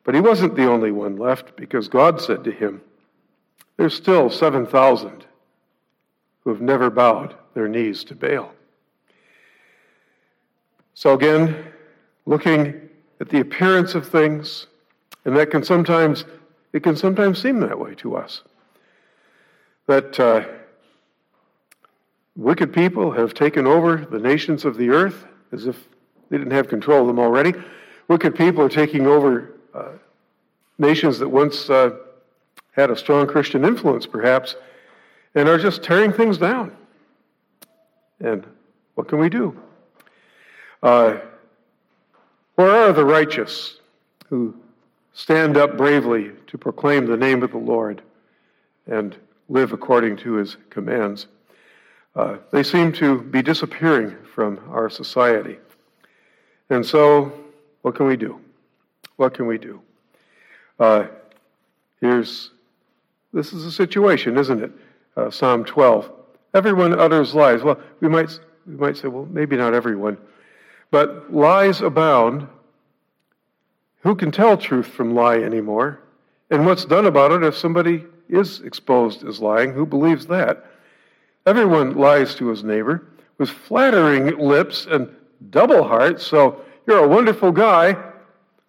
But 0.06 0.14
he 0.14 0.20
wasn't 0.20 0.54
the 0.54 0.70
only 0.70 0.92
one 0.92 1.16
left 1.16 1.56
because 1.56 1.88
God 1.88 2.20
said 2.20 2.44
to 2.44 2.52
him, 2.52 2.80
There's 3.76 3.92
still 3.94 4.30
7,000 4.30 5.26
who 6.44 6.50
have 6.50 6.62
never 6.62 6.90
bowed 6.90 7.34
their 7.54 7.66
knees 7.66 8.04
to 8.04 8.14
Baal. 8.14 8.52
So 10.94 11.12
again, 11.12 11.72
looking 12.26 12.88
at 13.20 13.28
the 13.30 13.40
appearance 13.40 13.94
of 13.94 14.06
things, 14.06 14.66
and 15.24 15.36
that 15.36 15.50
can 15.50 15.64
sometimes 15.64 16.24
it 16.72 16.82
can 16.82 16.96
sometimes 16.96 17.40
seem 17.40 17.60
that 17.60 17.78
way 17.78 17.94
to 17.94 18.16
us. 18.16 18.42
That 19.86 20.20
uh, 20.20 20.44
wicked 22.36 22.72
people 22.72 23.12
have 23.12 23.32
taken 23.32 23.66
over 23.66 23.96
the 23.96 24.18
nations 24.18 24.64
of 24.64 24.76
the 24.76 24.90
earth 24.90 25.24
as 25.52 25.66
if 25.66 25.88
they 26.28 26.36
didn't 26.36 26.52
have 26.52 26.68
control 26.68 27.02
of 27.02 27.06
them 27.06 27.18
already. 27.18 27.54
Wicked 28.08 28.34
people 28.36 28.62
are 28.62 28.68
taking 28.68 29.06
over 29.06 29.54
uh, 29.72 29.92
nations 30.78 31.18
that 31.20 31.28
once 31.28 31.70
uh, 31.70 31.90
had 32.72 32.90
a 32.90 32.96
strong 32.96 33.26
Christian 33.26 33.64
influence, 33.64 34.06
perhaps, 34.06 34.56
and 35.34 35.48
are 35.48 35.58
just 35.58 35.82
tearing 35.82 36.12
things 36.12 36.36
down. 36.36 36.76
And 38.20 38.46
what 38.96 39.08
can 39.08 39.18
we 39.18 39.28
do? 39.28 39.58
Uh, 40.82 41.18
where 42.56 42.88
are 42.88 42.92
the 42.92 43.04
righteous 43.04 43.76
who 44.28 44.54
stand 45.12 45.56
up 45.56 45.76
bravely 45.76 46.32
to 46.48 46.58
proclaim 46.58 47.06
the 47.06 47.16
name 47.16 47.42
of 47.42 47.52
the 47.52 47.58
Lord 47.58 48.02
and 48.86 49.16
live 49.48 49.72
according 49.72 50.16
to 50.18 50.34
his 50.34 50.56
commands? 50.68 51.26
Uh, 52.14 52.38
they 52.50 52.62
seem 52.62 52.92
to 52.92 53.20
be 53.22 53.42
disappearing 53.42 54.16
from 54.34 54.58
our 54.70 54.90
society. 54.90 55.58
And 56.70 56.84
so, 56.84 57.32
what 57.82 57.94
can 57.94 58.06
we 58.06 58.16
do? 58.16 58.40
What 59.16 59.34
can 59.34 59.46
we 59.46 59.58
do? 59.58 59.80
Uh, 60.80 61.06
here's 62.00 62.50
this 63.32 63.52
is 63.52 63.64
a 63.66 63.72
situation, 63.72 64.38
isn't 64.38 64.62
it? 64.62 64.72
Uh, 65.16 65.30
Psalm 65.30 65.64
12. 65.64 66.10
Everyone 66.54 66.98
utters 66.98 67.34
lies. 67.34 67.62
Well, 67.62 67.78
we 68.00 68.08
might 68.08 68.38
we 68.66 68.74
might 68.74 68.96
say, 68.96 69.08
well, 69.08 69.26
maybe 69.30 69.56
not 69.56 69.74
everyone. 69.74 70.16
But 70.90 71.32
lies 71.32 71.80
abound. 71.80 72.46
Who 74.00 74.14
can 74.14 74.30
tell 74.30 74.56
truth 74.56 74.86
from 74.86 75.14
lie 75.14 75.38
anymore? 75.38 76.00
And 76.50 76.64
what's 76.64 76.84
done 76.84 77.06
about 77.06 77.32
it 77.32 77.42
if 77.42 77.56
somebody 77.56 78.04
is 78.28 78.60
exposed 78.60 79.24
as 79.24 79.40
lying? 79.40 79.72
Who 79.72 79.84
believes 79.84 80.26
that? 80.26 80.64
Everyone 81.44 81.96
lies 81.96 82.34
to 82.36 82.48
his 82.48 82.62
neighbor 82.62 83.06
with 83.38 83.50
flattering 83.50 84.38
lips 84.38 84.86
and 84.86 85.14
double 85.50 85.84
hearts. 85.84 86.26
So 86.26 86.60
you're 86.86 87.04
a 87.04 87.08
wonderful 87.08 87.52
guy. 87.52 87.96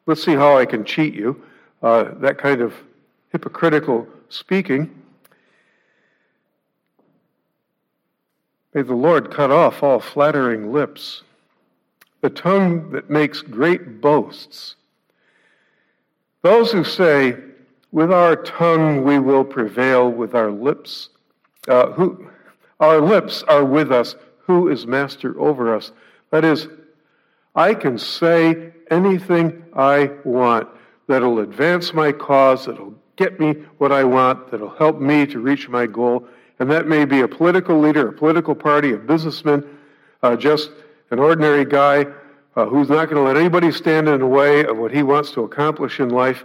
Let's 0.05 0.23
see 0.23 0.33
how 0.33 0.57
I 0.57 0.65
can 0.65 0.83
cheat 0.85 1.13
you. 1.13 1.41
Uh, 1.81 2.05
that 2.19 2.37
kind 2.37 2.61
of 2.61 2.73
hypocritical 3.31 4.07
speaking. 4.29 5.03
May 8.73 8.81
the 8.81 8.95
Lord 8.95 9.31
cut 9.31 9.51
off 9.51 9.81
all 9.83 9.99
flattering 9.99 10.71
lips 10.71 11.23
the 12.21 12.29
tongue 12.29 12.91
that 12.91 13.09
makes 13.09 13.41
great 13.41 14.01
boasts. 14.01 14.75
Those 16.41 16.71
who 16.71 16.83
say, 16.83 17.37
with 17.91 18.11
our 18.11 18.35
tongue 18.35 19.03
we 19.03 19.19
will 19.19 19.43
prevail, 19.43 20.09
with 20.09 20.35
our 20.35 20.51
lips, 20.51 21.09
uh, 21.67 21.91
who, 21.91 22.27
Our 22.79 23.01
lips 23.01 23.43
are 23.43 23.65
with 23.65 23.91
us. 23.91 24.15
Who 24.45 24.69
is 24.69 24.85
master 24.85 25.39
over 25.39 25.75
us? 25.75 25.91
That 26.31 26.45
is, 26.45 26.67
I 27.55 27.73
can 27.73 27.97
say 27.97 28.71
anything 28.91 29.63
I 29.73 30.11
want 30.23 30.67
that'll 31.07 31.39
advance 31.39 31.93
my 31.93 32.11
cause, 32.11 32.65
that'll 32.65 32.93
get 33.15 33.39
me 33.39 33.53
what 33.77 33.91
I 33.91 34.03
want, 34.03 34.51
that'll 34.51 34.75
help 34.75 34.99
me 34.99 35.25
to 35.27 35.39
reach 35.39 35.67
my 35.69 35.87
goal. 35.87 36.27
And 36.59 36.69
that 36.71 36.87
may 36.87 37.05
be 37.05 37.21
a 37.21 37.27
political 37.27 37.79
leader, 37.79 38.09
a 38.09 38.13
political 38.13 38.55
party, 38.55 38.93
a 38.93 38.97
businessman, 38.97 39.65
uh, 40.23 40.35
just 40.35 40.71
an 41.11 41.19
ordinary 41.19 41.65
guy 41.65 42.05
uh, 42.55 42.65
who's 42.65 42.89
not 42.89 43.09
going 43.09 43.17
to 43.17 43.21
let 43.21 43.37
anybody 43.37 43.71
stand 43.71 44.07
in 44.07 44.19
the 44.19 44.25
way 44.25 44.65
of 44.65 44.77
what 44.77 44.91
he 44.91 45.03
wants 45.03 45.31
to 45.31 45.41
accomplish 45.43 45.99
in 45.99 46.09
life. 46.09 46.43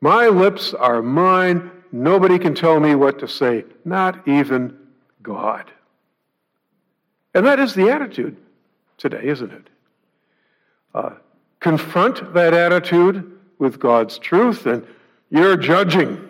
My 0.00 0.26
lips 0.26 0.74
are 0.74 1.00
mine. 1.00 1.70
Nobody 1.92 2.38
can 2.38 2.54
tell 2.54 2.80
me 2.80 2.94
what 2.94 3.18
to 3.20 3.28
say, 3.28 3.64
not 3.84 4.26
even 4.26 4.76
God. 5.22 5.70
And 7.34 7.46
that 7.46 7.60
is 7.60 7.74
the 7.74 7.90
attitude 7.90 8.36
today, 8.98 9.22
isn't 9.24 9.52
it? 9.52 9.68
Uh, 10.94 11.10
confront 11.60 12.34
that 12.34 12.52
attitude 12.52 13.38
with 13.58 13.78
God's 13.78 14.18
truth, 14.18 14.66
and 14.66 14.86
you're 15.30 15.56
judging. 15.56 16.28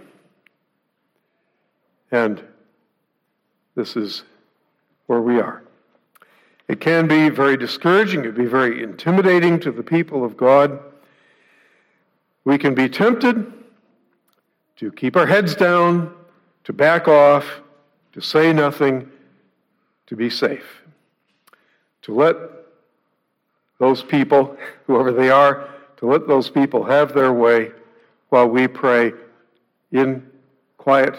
And 2.11 2.43
this 3.75 3.97
is 3.97 4.23
where 5.07 5.21
we 5.21 5.41
are. 5.41 5.63
It 6.73 6.81
can 6.81 7.07
be 7.07 7.29
very 7.29 7.59
discouraging, 7.59 8.21
it 8.21 8.35
can 8.35 8.35
be 8.35 8.47
very 8.47 8.83
intimidating 8.83 9.61
to 9.61 9.71
the 9.71 9.83
people 9.83 10.25
of 10.25 10.39
God. 10.39 10.81
We 12.45 12.57
can 12.57 12.75
be 12.75 12.89
tempted 12.89 13.53
to 14.77 14.91
keep 14.91 15.15
our 15.15 15.27
heads 15.27 15.55
down, 15.55 16.15
to 16.65 16.73
back 16.73 17.09
off, 17.09 17.61
to 18.15 18.23
say 18.23 18.55
nothing, 18.55 19.07
to 20.07 20.17
be 20.17 20.31
safe, 20.31 20.81
to 22.01 22.15
let 22.15 22.37
those 23.79 24.03
people, 24.03 24.57
whoever 24.87 25.13
they 25.13 25.29
are, 25.29 25.69
to 25.99 26.07
let 26.07 26.27
those 26.27 26.49
people 26.49 26.85
have 26.85 27.13
their 27.13 27.35
way 27.35 27.71
while 28.31 28.49
we 28.49 28.67
pray 28.67 29.13
in 29.91 30.27
quiet, 30.79 31.17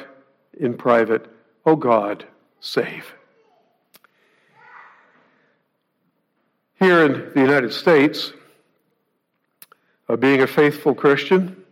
in 0.59 0.73
private, 0.73 1.27
oh 1.63 1.75
God, 1.75 2.25
save. 2.59 3.13
Here 6.83 7.05
in 7.05 7.31
the 7.33 7.39
United 7.39 7.71
States, 7.71 8.33
uh, 10.09 10.17
being 10.17 10.41
a 10.41 10.47
faithful 10.47 10.93
Christian, 10.93 11.63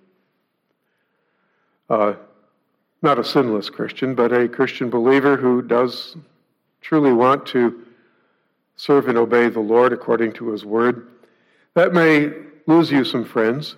uh, 1.89 2.13
not 3.01 3.19
a 3.19 3.23
sinless 3.25 3.69
Christian, 3.69 4.15
but 4.15 4.31
a 4.31 4.47
Christian 4.47 4.89
believer 4.89 5.35
who 5.35 5.63
does 5.63 6.15
truly 6.79 7.11
want 7.11 7.45
to 7.47 7.85
serve 8.77 9.09
and 9.09 9.17
obey 9.17 9.49
the 9.49 9.59
Lord 9.59 9.91
according 9.91 10.31
to 10.35 10.51
his 10.51 10.63
word, 10.63 11.09
that 11.73 11.91
may 11.91 12.31
lose 12.65 12.89
you 12.89 13.03
some 13.03 13.25
friends. 13.25 13.75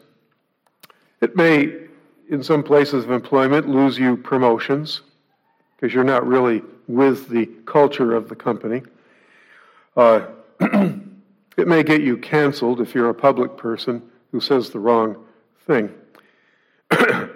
It 1.20 1.36
may, 1.36 1.88
in 2.30 2.44
some 2.44 2.62
places 2.62 3.06
of 3.06 3.10
employment, 3.10 3.68
lose 3.68 3.98
you 3.98 4.18
promotions 4.18 5.02
because 5.75 5.96
you're 5.96 6.04
not 6.04 6.28
really 6.28 6.62
with 6.88 7.28
the 7.28 7.48
culture 7.66 8.13
of 8.13 8.30
the 8.30 8.36
company. 8.36 8.84
Uh, 9.98 10.28
It 11.58 11.68
may 11.68 11.84
get 11.84 12.02
you 12.02 12.18
canceled 12.18 12.82
if 12.82 12.96
you're 12.96 13.10
a 13.10 13.14
public 13.14 13.58
person 13.58 14.02
who 14.32 14.40
says 14.40 14.70
the 14.70 14.80
wrong 14.80 15.24
thing. 15.68 15.94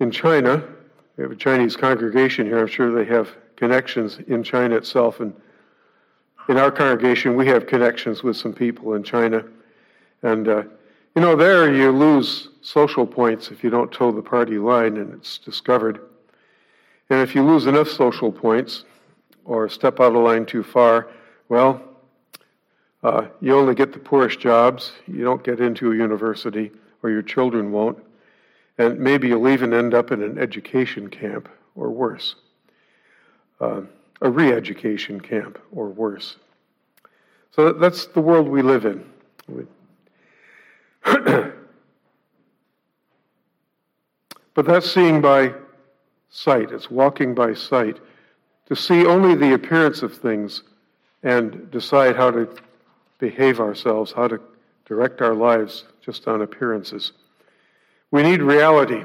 in 0.00 0.10
China, 0.10 0.62
we 1.16 1.22
have 1.22 1.32
a 1.32 1.36
Chinese 1.36 1.76
congregation 1.76 2.46
here. 2.46 2.60
I'm 2.60 2.66
sure 2.68 2.92
they 2.92 3.10
have 3.12 3.28
connections 3.56 4.18
in 4.28 4.42
China 4.42 4.76
itself. 4.76 5.20
And 5.20 5.34
in 6.48 6.56
our 6.56 6.70
congregation, 6.70 7.36
we 7.36 7.46
have 7.48 7.66
connections 7.66 8.22
with 8.22 8.36
some 8.36 8.52
people 8.52 8.94
in 8.94 9.02
China. 9.02 9.44
And, 10.22 10.48
uh, 10.48 10.62
you 11.14 11.22
know, 11.22 11.34
there 11.34 11.72
you 11.72 11.90
lose 11.90 12.48
social 12.62 13.06
points 13.06 13.50
if 13.50 13.64
you 13.64 13.70
don't 13.70 13.90
toe 13.90 14.12
the 14.12 14.22
party 14.22 14.58
line 14.58 14.96
and 14.96 15.12
it's 15.12 15.38
discovered. 15.38 16.00
And 17.10 17.20
if 17.20 17.34
you 17.34 17.42
lose 17.42 17.66
enough 17.66 17.88
social 17.88 18.30
points 18.30 18.84
or 19.44 19.68
step 19.68 19.98
out 19.98 20.14
of 20.14 20.22
line 20.22 20.46
too 20.46 20.62
far, 20.62 21.08
well, 21.48 21.82
uh, 23.02 23.26
you 23.40 23.56
only 23.56 23.74
get 23.74 23.92
the 23.92 23.98
poorest 23.98 24.40
jobs. 24.40 24.92
You 25.06 25.24
don't 25.24 25.42
get 25.42 25.60
into 25.60 25.92
a 25.92 25.94
university, 25.94 26.70
or 27.02 27.10
your 27.10 27.22
children 27.22 27.72
won't. 27.72 27.98
And 28.78 28.98
maybe 28.98 29.28
you'll 29.28 29.48
even 29.48 29.72
end 29.72 29.94
up 29.94 30.10
in 30.10 30.22
an 30.22 30.38
education 30.38 31.08
camp, 31.08 31.48
or 31.74 31.90
worse. 31.90 32.34
Uh, 33.60 33.82
a 34.20 34.30
re 34.30 34.52
education 34.52 35.20
camp, 35.20 35.58
or 35.72 35.88
worse. 35.88 36.36
So 37.52 37.72
that's 37.72 38.06
the 38.06 38.20
world 38.20 38.48
we 38.48 38.62
live 38.62 38.84
in. 38.84 39.04
but 44.54 44.66
that's 44.66 44.92
seeing 44.92 45.20
by 45.20 45.54
sight, 46.28 46.70
it's 46.70 46.90
walking 46.90 47.34
by 47.34 47.54
sight. 47.54 47.98
To 48.66 48.76
see 48.76 49.04
only 49.04 49.34
the 49.34 49.54
appearance 49.54 50.02
of 50.02 50.16
things 50.16 50.62
and 51.24 51.68
decide 51.72 52.14
how 52.14 52.30
to 52.30 52.48
behave 53.20 53.60
ourselves, 53.60 54.12
how 54.12 54.26
to 54.26 54.40
direct 54.86 55.20
our 55.22 55.34
lives 55.34 55.84
just 56.00 56.26
on 56.26 56.42
appearances. 56.42 57.12
We 58.10 58.22
need 58.22 58.42
reality. 58.42 59.04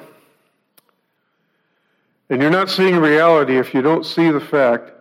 And 2.30 2.41
you're 2.41 2.49
not 2.49 2.71
seeing 2.71 2.95
reality 2.95 3.58
if 3.58 3.73
you 3.73 3.84
don't 3.84 4.06
see 4.06 4.32
the 4.32 4.39
fact 4.39 4.91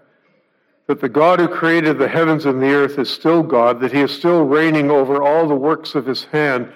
that 0.87 1.01
the 1.01 1.09
God 1.09 1.39
who 1.39 1.49
created 1.49 1.97
the 1.97 2.09
heavens 2.09 2.45
and 2.45 2.61
the 2.61 2.75
earth 2.75 2.99
is 2.99 3.09
still 3.09 3.43
God, 3.43 3.81
that 3.81 3.93
He 3.93 4.01
is 4.01 4.13
still 4.13 4.45
reigning 4.45 4.91
over 4.91 5.23
all 5.23 5.49
the 5.49 5.55
works 5.55 5.95
of 5.95 6.05
His 6.05 6.25
hand, 6.25 6.71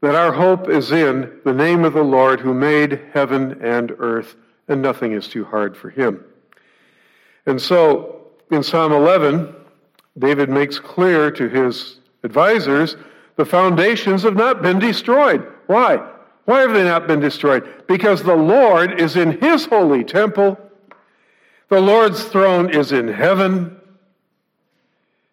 that 0.00 0.16
our 0.16 0.32
hope 0.32 0.68
is 0.68 0.90
in 0.90 1.38
the 1.44 1.52
name 1.52 1.84
of 1.84 1.92
the 1.92 2.02
Lord 2.02 2.40
who 2.40 2.52
made 2.52 3.00
heaven 3.12 3.62
and 3.62 3.92
earth, 3.98 4.34
and 4.66 4.82
nothing 4.82 5.12
is 5.12 5.28
too 5.28 5.44
hard 5.44 5.76
for 5.76 5.90
Him. 5.90 6.24
And 7.46 7.62
so, 7.62 8.22
in 8.50 8.64
Psalm 8.64 8.92
11, 8.92 9.54
David 10.18 10.48
makes 10.48 10.78
clear 10.78 11.30
to 11.32 11.48
his 11.48 11.98
advisors 12.22 12.96
the 13.36 13.44
foundations 13.44 14.22
have 14.22 14.36
not 14.36 14.62
been 14.62 14.78
destroyed. 14.78 15.46
Why? 15.66 15.96
Why 16.44 16.60
have 16.60 16.72
they 16.72 16.84
not 16.84 17.06
been 17.06 17.20
destroyed? 17.20 17.86
Because 17.88 18.22
the 18.22 18.36
Lord 18.36 19.00
is 19.00 19.16
in 19.16 19.40
his 19.40 19.66
holy 19.66 20.04
temple. 20.04 20.58
The 21.68 21.80
Lord's 21.80 22.24
throne 22.24 22.70
is 22.70 22.92
in 22.92 23.08
heaven. 23.08 23.76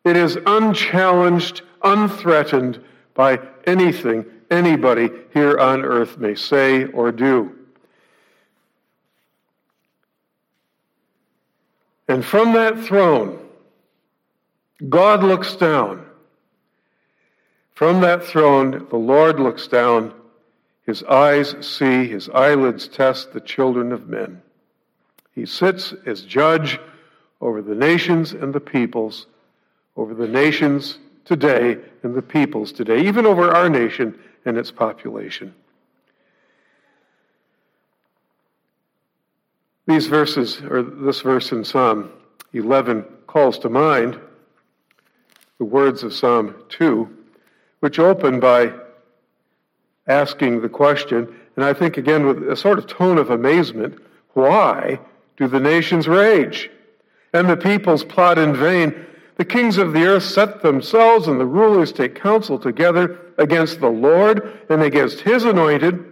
It 0.03 0.17
is 0.17 0.37
unchallenged, 0.45 1.61
unthreatened 1.83 2.83
by 3.13 3.39
anything 3.67 4.25
anybody 4.49 5.09
here 5.33 5.57
on 5.57 5.83
earth 5.83 6.17
may 6.17 6.33
say 6.33 6.85
or 6.85 7.11
do. 7.11 7.55
And 12.07 12.25
from 12.25 12.53
that 12.53 12.79
throne, 12.79 13.40
God 14.89 15.23
looks 15.23 15.55
down. 15.55 16.05
From 17.73 18.01
that 18.01 18.23
throne, 18.23 18.87
the 18.89 18.97
Lord 18.97 19.39
looks 19.39 19.67
down. 19.67 20.13
His 20.85 21.03
eyes 21.03 21.55
see, 21.61 22.07
his 22.07 22.29
eyelids 22.29 22.87
test 22.87 23.33
the 23.33 23.41
children 23.41 23.91
of 23.91 24.07
men. 24.07 24.41
He 25.33 25.45
sits 25.45 25.93
as 26.05 26.23
judge 26.23 26.79
over 27.39 27.61
the 27.61 27.75
nations 27.75 28.33
and 28.33 28.53
the 28.53 28.59
peoples, 28.59 29.27
over 29.95 30.13
the 30.13 30.27
nations 30.27 30.97
today 31.25 31.77
and 32.03 32.13
the 32.15 32.21
peoples 32.21 32.71
today, 32.71 33.01
even 33.01 33.25
over 33.25 33.51
our 33.51 33.69
nation 33.69 34.17
and 34.45 34.57
its 34.57 34.71
population. 34.71 35.53
These 39.87 40.07
verses, 40.07 40.61
or 40.61 40.83
this 40.83 41.21
verse 41.21 41.51
in 41.51 41.63
Psalm 41.65 42.11
11, 42.53 43.03
calls 43.27 43.59
to 43.59 43.69
mind 43.69 44.19
the 45.61 45.65
words 45.65 46.01
of 46.01 46.11
Psalm 46.11 46.55
2, 46.69 47.07
which 47.81 47.99
open 47.99 48.39
by 48.39 48.73
asking 50.07 50.59
the 50.59 50.69
question, 50.69 51.37
and 51.55 51.63
I 51.63 51.71
think 51.71 51.97
again 51.97 52.25
with 52.25 52.49
a 52.49 52.55
sort 52.55 52.79
of 52.79 52.87
tone 52.87 53.19
of 53.19 53.29
amazement 53.29 53.99
why 54.33 54.99
do 55.37 55.47
the 55.47 55.59
nations 55.59 56.07
rage 56.07 56.71
and 57.31 57.47
the 57.47 57.55
peoples 57.55 58.03
plot 58.03 58.39
in 58.39 58.55
vain? 58.55 59.05
The 59.35 59.45
kings 59.45 59.77
of 59.77 59.93
the 59.93 60.03
earth 60.05 60.23
set 60.23 60.63
themselves 60.63 61.27
and 61.27 61.39
the 61.39 61.45
rulers 61.45 61.91
take 61.91 62.15
counsel 62.15 62.57
together 62.57 63.19
against 63.37 63.81
the 63.81 63.89
Lord 63.89 64.59
and 64.67 64.81
against 64.81 65.19
his 65.19 65.45
anointed. 65.45 66.11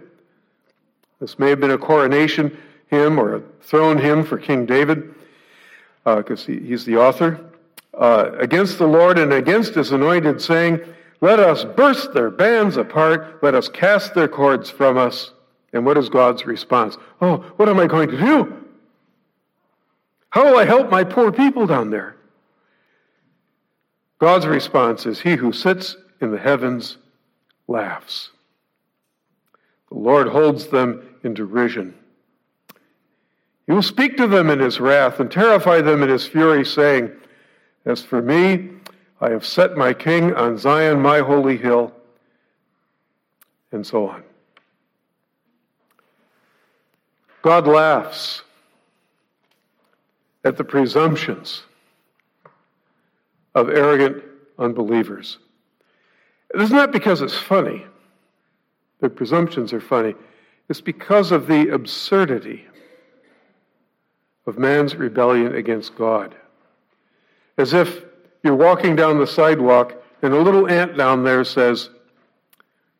This 1.18 1.40
may 1.40 1.50
have 1.50 1.58
been 1.58 1.72
a 1.72 1.78
coronation 1.78 2.56
hymn 2.86 3.18
or 3.18 3.34
a 3.34 3.42
throne 3.62 3.98
hymn 3.98 4.22
for 4.22 4.38
King 4.38 4.64
David 4.64 5.12
because 6.04 6.44
uh, 6.44 6.52
he, 6.52 6.60
he's 6.60 6.84
the 6.84 6.98
author 6.98 7.49
uh, 8.00 8.32
against 8.38 8.78
the 8.78 8.86
Lord 8.86 9.18
and 9.18 9.32
against 9.32 9.74
his 9.74 9.92
anointed, 9.92 10.40
saying, 10.40 10.80
Let 11.20 11.38
us 11.38 11.64
burst 11.64 12.14
their 12.14 12.30
bands 12.30 12.78
apart, 12.78 13.42
let 13.42 13.54
us 13.54 13.68
cast 13.68 14.14
their 14.14 14.26
cords 14.26 14.70
from 14.70 14.96
us. 14.96 15.32
And 15.72 15.84
what 15.84 15.98
is 15.98 16.08
God's 16.08 16.46
response? 16.46 16.96
Oh, 17.20 17.36
what 17.56 17.68
am 17.68 17.78
I 17.78 17.86
going 17.86 18.08
to 18.08 18.16
do? 18.16 18.56
How 20.30 20.46
will 20.46 20.58
I 20.58 20.64
help 20.64 20.90
my 20.90 21.04
poor 21.04 21.30
people 21.30 21.66
down 21.66 21.90
there? 21.90 22.16
God's 24.18 24.46
response 24.46 25.06
is 25.06 25.20
He 25.20 25.36
who 25.36 25.52
sits 25.52 25.96
in 26.20 26.32
the 26.32 26.38
heavens 26.38 26.96
laughs. 27.68 28.30
The 29.90 29.98
Lord 29.98 30.28
holds 30.28 30.68
them 30.68 31.16
in 31.22 31.34
derision. 31.34 31.94
He 33.66 33.72
will 33.72 33.82
speak 33.82 34.16
to 34.16 34.26
them 34.26 34.50
in 34.50 34.58
his 34.58 34.80
wrath 34.80 35.20
and 35.20 35.30
terrify 35.30 35.80
them 35.80 36.02
in 36.02 36.08
his 36.08 36.26
fury, 36.26 36.64
saying, 36.64 37.12
As 37.84 38.02
for 38.02 38.20
me, 38.20 38.70
I 39.20 39.30
have 39.30 39.44
set 39.46 39.76
my 39.76 39.92
king 39.92 40.34
on 40.34 40.58
Zion, 40.58 41.00
my 41.00 41.20
holy 41.20 41.56
hill, 41.56 41.92
and 43.72 43.86
so 43.86 44.08
on. 44.08 44.22
God 47.42 47.66
laughs 47.66 48.42
at 50.44 50.56
the 50.56 50.64
presumptions 50.64 51.62
of 53.54 53.68
arrogant 53.68 54.22
unbelievers. 54.58 55.38
It 56.54 56.60
is 56.60 56.70
not 56.70 56.92
because 56.92 57.22
it's 57.22 57.36
funny, 57.36 57.86
Their 59.00 59.10
presumptions 59.10 59.72
are 59.72 59.80
funny. 59.80 60.14
It's 60.68 60.80
because 60.80 61.32
of 61.32 61.46
the 61.46 61.70
absurdity 61.70 62.66
of 64.46 64.58
man's 64.58 64.94
rebellion 64.94 65.54
against 65.54 65.96
God. 65.96 66.34
As 67.60 67.74
if 67.74 68.04
you're 68.42 68.56
walking 68.56 68.96
down 68.96 69.18
the 69.18 69.26
sidewalk 69.26 70.02
and 70.22 70.32
a 70.32 70.40
little 70.40 70.66
ant 70.66 70.96
down 70.96 71.24
there 71.24 71.44
says, 71.44 71.90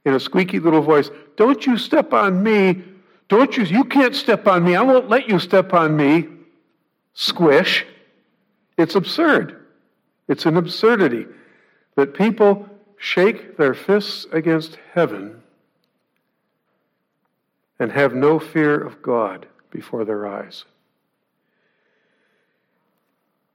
in 0.04 0.12
a 0.12 0.20
squeaky 0.20 0.58
little 0.58 0.82
voice, 0.82 1.10
Don't 1.36 1.64
you 1.64 1.78
step 1.78 2.12
on 2.12 2.42
me. 2.42 2.84
Don't 3.28 3.56
you, 3.56 3.64
you 3.64 3.84
can't 3.84 4.14
step 4.14 4.46
on 4.46 4.62
me. 4.62 4.76
I 4.76 4.82
won't 4.82 5.08
let 5.08 5.30
you 5.30 5.38
step 5.38 5.72
on 5.72 5.96
me. 5.96 6.28
Squish. 7.14 7.86
It's 8.76 8.96
absurd. 8.96 9.64
It's 10.28 10.44
an 10.44 10.58
absurdity 10.58 11.26
that 11.94 12.12
people 12.12 12.68
shake 12.98 13.56
their 13.56 13.72
fists 13.72 14.26
against 14.30 14.78
heaven 14.92 15.40
and 17.78 17.90
have 17.92 18.14
no 18.14 18.38
fear 18.38 18.78
of 18.78 19.00
God 19.00 19.46
before 19.70 20.04
their 20.04 20.26
eyes. 20.26 20.66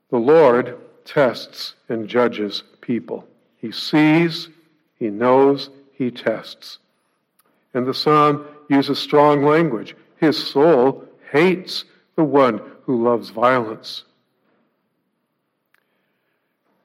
The 0.10 0.18
Lord 0.18 0.80
tests 1.06 1.76
and 1.88 2.08
judges 2.08 2.64
people. 2.82 3.26
He 3.58 3.72
sees, 3.72 4.50
he 4.98 5.10
knows, 5.10 5.70
he 5.94 6.12
tests. 6.12 6.80
And 7.74 7.88
the 7.88 7.94
psalm 7.94 8.46
uses 8.70 9.00
strong 9.00 9.44
language. 9.44 9.96
His 10.18 10.38
soul 10.38 11.06
hates 11.32 11.86
the 12.16 12.24
one 12.24 12.62
who 12.84 13.04
loves 13.04 13.30
violence. 13.30 14.04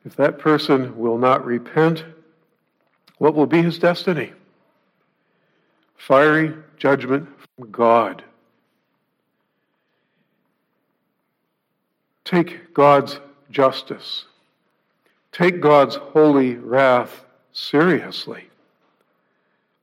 If 0.05 0.17
that 0.17 0.39
person 0.39 0.97
will 0.99 1.19
not 1.19 1.45
repent, 1.45 2.05
what 3.19 3.35
will 3.35 3.47
be 3.47 3.63
his 3.63 3.79
destiny? 3.79 4.33
Fiery 5.97 6.55
judgment 6.79 7.29
from 7.57 7.71
God. 7.71 8.25
Take 12.25 12.73
God's 12.73 13.21
justice, 13.51 14.25
take 15.33 15.61
God's 15.61 15.97
holy 15.97 16.57
wrath 16.57 17.25
seriously, 17.53 18.45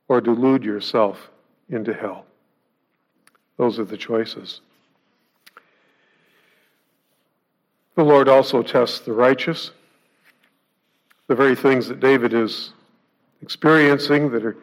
or 0.08 0.20
delude 0.20 0.64
yourself 0.64 1.30
into 1.68 1.92
hell. 1.92 2.24
Those 3.58 3.78
are 3.78 3.84
the 3.84 3.96
choices. 3.96 4.60
The 7.94 8.04
Lord 8.04 8.28
also 8.28 8.62
tests 8.62 9.00
the 9.00 9.12
righteous. 9.12 9.72
The 11.26 11.34
very 11.34 11.56
things 11.56 11.88
that 11.88 12.00
David 12.00 12.32
is 12.32 12.72
experiencing 13.42 14.30
that 14.30 14.44
are 14.44 14.56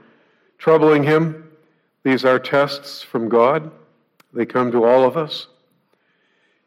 troubling 0.58 1.04
him, 1.04 1.52
these 2.04 2.24
are 2.24 2.40
tests 2.40 3.02
from 3.02 3.30
God. 3.30 3.72
They 4.34 4.46
come 4.46 4.72
to 4.72 4.86
all 4.86 5.04
of 5.04 5.18
us. 5.18 5.48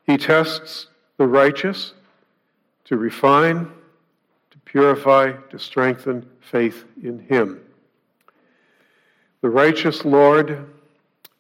He 0.07 0.17
tests 0.17 0.89
the 1.17 1.27
righteous 1.27 1.95
to 2.89 2.97
refine, 2.97 3.71
to 4.51 4.59
purify, 4.65 5.33
to 5.51 5.59
strengthen 5.59 6.29
faith 6.41 6.85
in 7.03 7.19
Him. 7.19 7.61
The 9.43 9.51
righteous 9.51 10.05
Lord, 10.05 10.67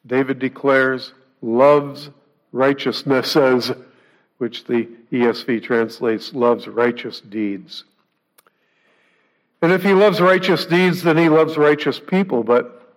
David 0.06 0.38
declares, 0.38 1.12
loves 1.42 2.10
righteousnesses 2.52 3.72
which 4.38 4.64
the 4.64 4.88
ESV 5.10 5.62
translates 5.64 6.32
loves 6.32 6.68
righteous 6.68 7.20
deeds. 7.20 7.84
And 9.60 9.72
if 9.72 9.82
he 9.82 9.92
loves 9.92 10.20
righteous 10.20 10.64
deeds, 10.64 11.02
then 11.02 11.16
he 11.16 11.28
loves 11.28 11.56
righteous 11.56 11.98
people. 11.98 12.44
But 12.44 12.94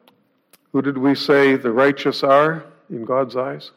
who 0.71 0.83
did 0.83 0.99
we 0.99 1.15
say 1.15 1.55
the 1.55 1.71
righteous 1.71 2.21
are 2.21 2.63
in 2.91 3.05
God's 3.05 3.35
eyes? 3.35 3.71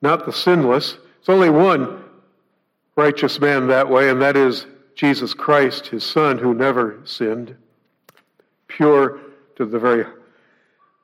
Not 0.00 0.24
the 0.24 0.32
sinless. 0.32 0.96
It's 1.20 1.28
only 1.28 1.50
one 1.50 2.02
righteous 2.96 3.40
man 3.40 3.68
that 3.68 3.88
way, 3.88 4.10
and 4.10 4.20
that 4.22 4.36
is 4.36 4.66
Jesus 4.94 5.34
Christ, 5.34 5.86
his 5.86 6.04
Son, 6.04 6.38
who 6.38 6.54
never 6.54 7.00
sinned, 7.04 7.56
pure 8.68 9.20
to 9.56 9.64
the 9.64 9.78
very 9.78 10.06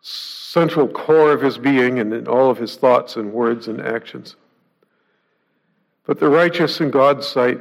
central 0.01 0.89
core 0.89 1.33
of 1.33 1.43
his 1.43 1.59
being 1.59 1.99
and 1.99 2.13
in 2.13 2.27
all 2.27 2.51
of 2.51 2.59
his 2.59 2.77
thoughts 2.77 3.17
and 3.17 3.33
words 3.33 3.69
and 3.69 3.81
actions. 3.81 4.37
But 6.07 6.21
the 6.21 6.29
righteous 6.29 6.81
in 6.81 6.91
God's 6.91 7.27
sight 7.27 7.61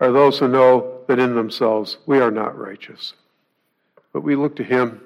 are 0.00 0.12
those 0.12 0.38
who 0.38 0.48
know 0.48 1.00
that 1.08 1.18
in 1.18 1.34
themselves 1.34 1.96
we 2.06 2.18
are 2.18 2.30
not 2.30 2.58
righteous. 2.58 3.14
But 4.12 4.22
we 4.22 4.36
look 4.36 4.56
to 4.56 4.64
Him. 4.64 5.00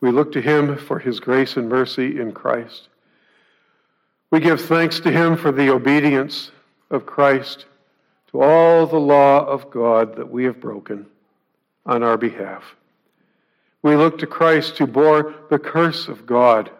We 0.00 0.10
look 0.10 0.32
to 0.32 0.40
Him 0.40 0.76
for 0.76 0.98
His 0.98 1.20
grace 1.20 1.56
and 1.56 1.68
mercy 1.68 2.20
in 2.20 2.32
Christ. 2.32 2.88
We 4.30 4.40
give 4.40 4.60
thanks 4.60 5.00
to 5.00 5.10
Him 5.10 5.36
for 5.36 5.52
the 5.52 5.70
obedience 5.70 6.50
of 6.90 7.06
Christ 7.06 7.66
to 8.30 8.40
all 8.42 8.86
the 8.86 8.98
law 8.98 9.44
of 9.44 9.70
God 9.70 10.16
that 10.16 10.30
we 10.30 10.44
have 10.44 10.60
broken 10.60 11.06
on 11.86 12.02
our 12.02 12.16
behalf. 12.16 12.76
We 13.82 13.96
look 13.96 14.18
to 14.18 14.26
Christ 14.26 14.78
who 14.78 14.86
bore 14.86 15.34
the 15.50 15.58
curse 15.58 16.08
of 16.08 16.26
God 16.26 16.70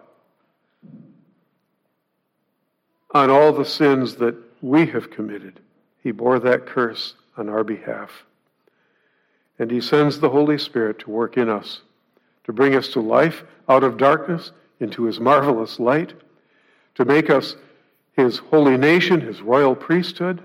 on 3.10 3.30
all 3.30 3.52
the 3.52 3.64
sins 3.64 4.16
that 4.16 4.34
we 4.60 4.86
have 4.86 5.10
committed. 5.10 5.60
He 6.02 6.10
bore 6.10 6.38
that 6.40 6.66
curse 6.66 7.14
on 7.36 7.48
our 7.48 7.62
behalf. 7.62 8.24
And 9.58 9.70
He 9.70 9.80
sends 9.80 10.18
the 10.18 10.30
Holy 10.30 10.58
Spirit 10.58 10.98
to 11.00 11.10
work 11.10 11.36
in 11.36 11.48
us, 11.48 11.82
to 12.44 12.52
bring 12.52 12.74
us 12.74 12.88
to 12.88 13.00
life 13.00 13.44
out 13.68 13.84
of 13.84 13.96
darkness 13.96 14.50
into 14.80 15.04
His 15.04 15.20
marvelous 15.20 15.78
light, 15.78 16.14
to 16.96 17.04
make 17.04 17.30
us 17.30 17.54
His 18.16 18.38
holy 18.38 18.76
nation, 18.76 19.20
His 19.20 19.42
royal 19.42 19.74
priesthood, 19.74 20.42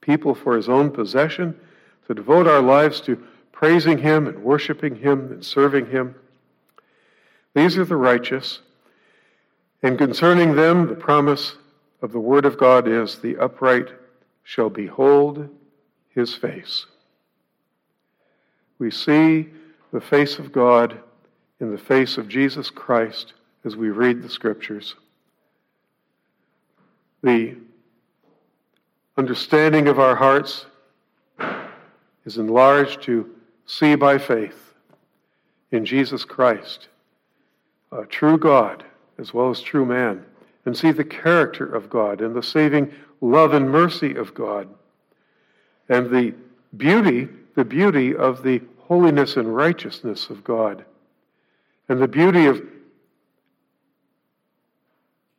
people 0.00 0.34
for 0.34 0.56
His 0.56 0.68
own 0.68 0.90
possession, 0.90 1.58
to 2.06 2.14
devote 2.14 2.46
our 2.46 2.62
lives 2.62 3.00
to 3.02 3.22
praising 3.52 3.98
Him 3.98 4.26
and 4.26 4.42
worshiping 4.42 4.96
Him 4.96 5.32
and 5.32 5.44
serving 5.44 5.86
Him. 5.86 6.14
These 7.54 7.76
are 7.78 7.84
the 7.84 7.96
righteous. 7.96 8.60
And 9.82 9.98
concerning 9.98 10.54
them, 10.54 10.86
the 10.86 10.94
promise 10.94 11.56
of 12.02 12.12
the 12.12 12.20
Word 12.20 12.44
of 12.44 12.58
God 12.58 12.86
is 12.86 13.18
the 13.18 13.36
upright 13.36 13.88
shall 14.42 14.70
behold 14.70 15.48
his 16.08 16.34
face. 16.34 16.86
We 18.78 18.90
see 18.90 19.48
the 19.92 20.00
face 20.00 20.38
of 20.38 20.52
God 20.52 20.98
in 21.60 21.70
the 21.70 21.78
face 21.78 22.16
of 22.16 22.28
Jesus 22.28 22.70
Christ 22.70 23.34
as 23.64 23.76
we 23.76 23.90
read 23.90 24.22
the 24.22 24.30
Scriptures. 24.30 24.94
The 27.22 27.56
understanding 29.16 29.88
of 29.88 29.98
our 29.98 30.14
hearts 30.14 30.66
is 32.24 32.38
enlarged 32.38 33.02
to 33.02 33.28
see 33.66 33.96
by 33.96 34.18
faith 34.18 34.72
in 35.72 35.84
Jesus 35.84 36.24
Christ, 36.24 36.88
a 37.90 38.04
true 38.06 38.38
God 38.38 38.84
as 39.18 39.34
well 39.34 39.50
as 39.50 39.60
true 39.60 39.84
man 39.84 40.24
and 40.64 40.76
see 40.76 40.92
the 40.92 41.04
character 41.04 41.66
of 41.66 41.90
God 41.90 42.20
and 42.20 42.34
the 42.34 42.42
saving 42.42 42.92
love 43.20 43.52
and 43.52 43.68
mercy 43.68 44.14
of 44.14 44.34
God 44.34 44.68
and 45.88 46.10
the 46.10 46.34
beauty, 46.76 47.28
the 47.56 47.64
beauty 47.64 48.14
of 48.14 48.42
the 48.42 48.62
holiness 48.78 49.36
and 49.36 49.54
righteousness 49.54 50.30
of 50.30 50.44
God 50.44 50.84
and 51.88 52.00
the 52.00 52.08
beauty 52.08 52.46
of 52.46 52.62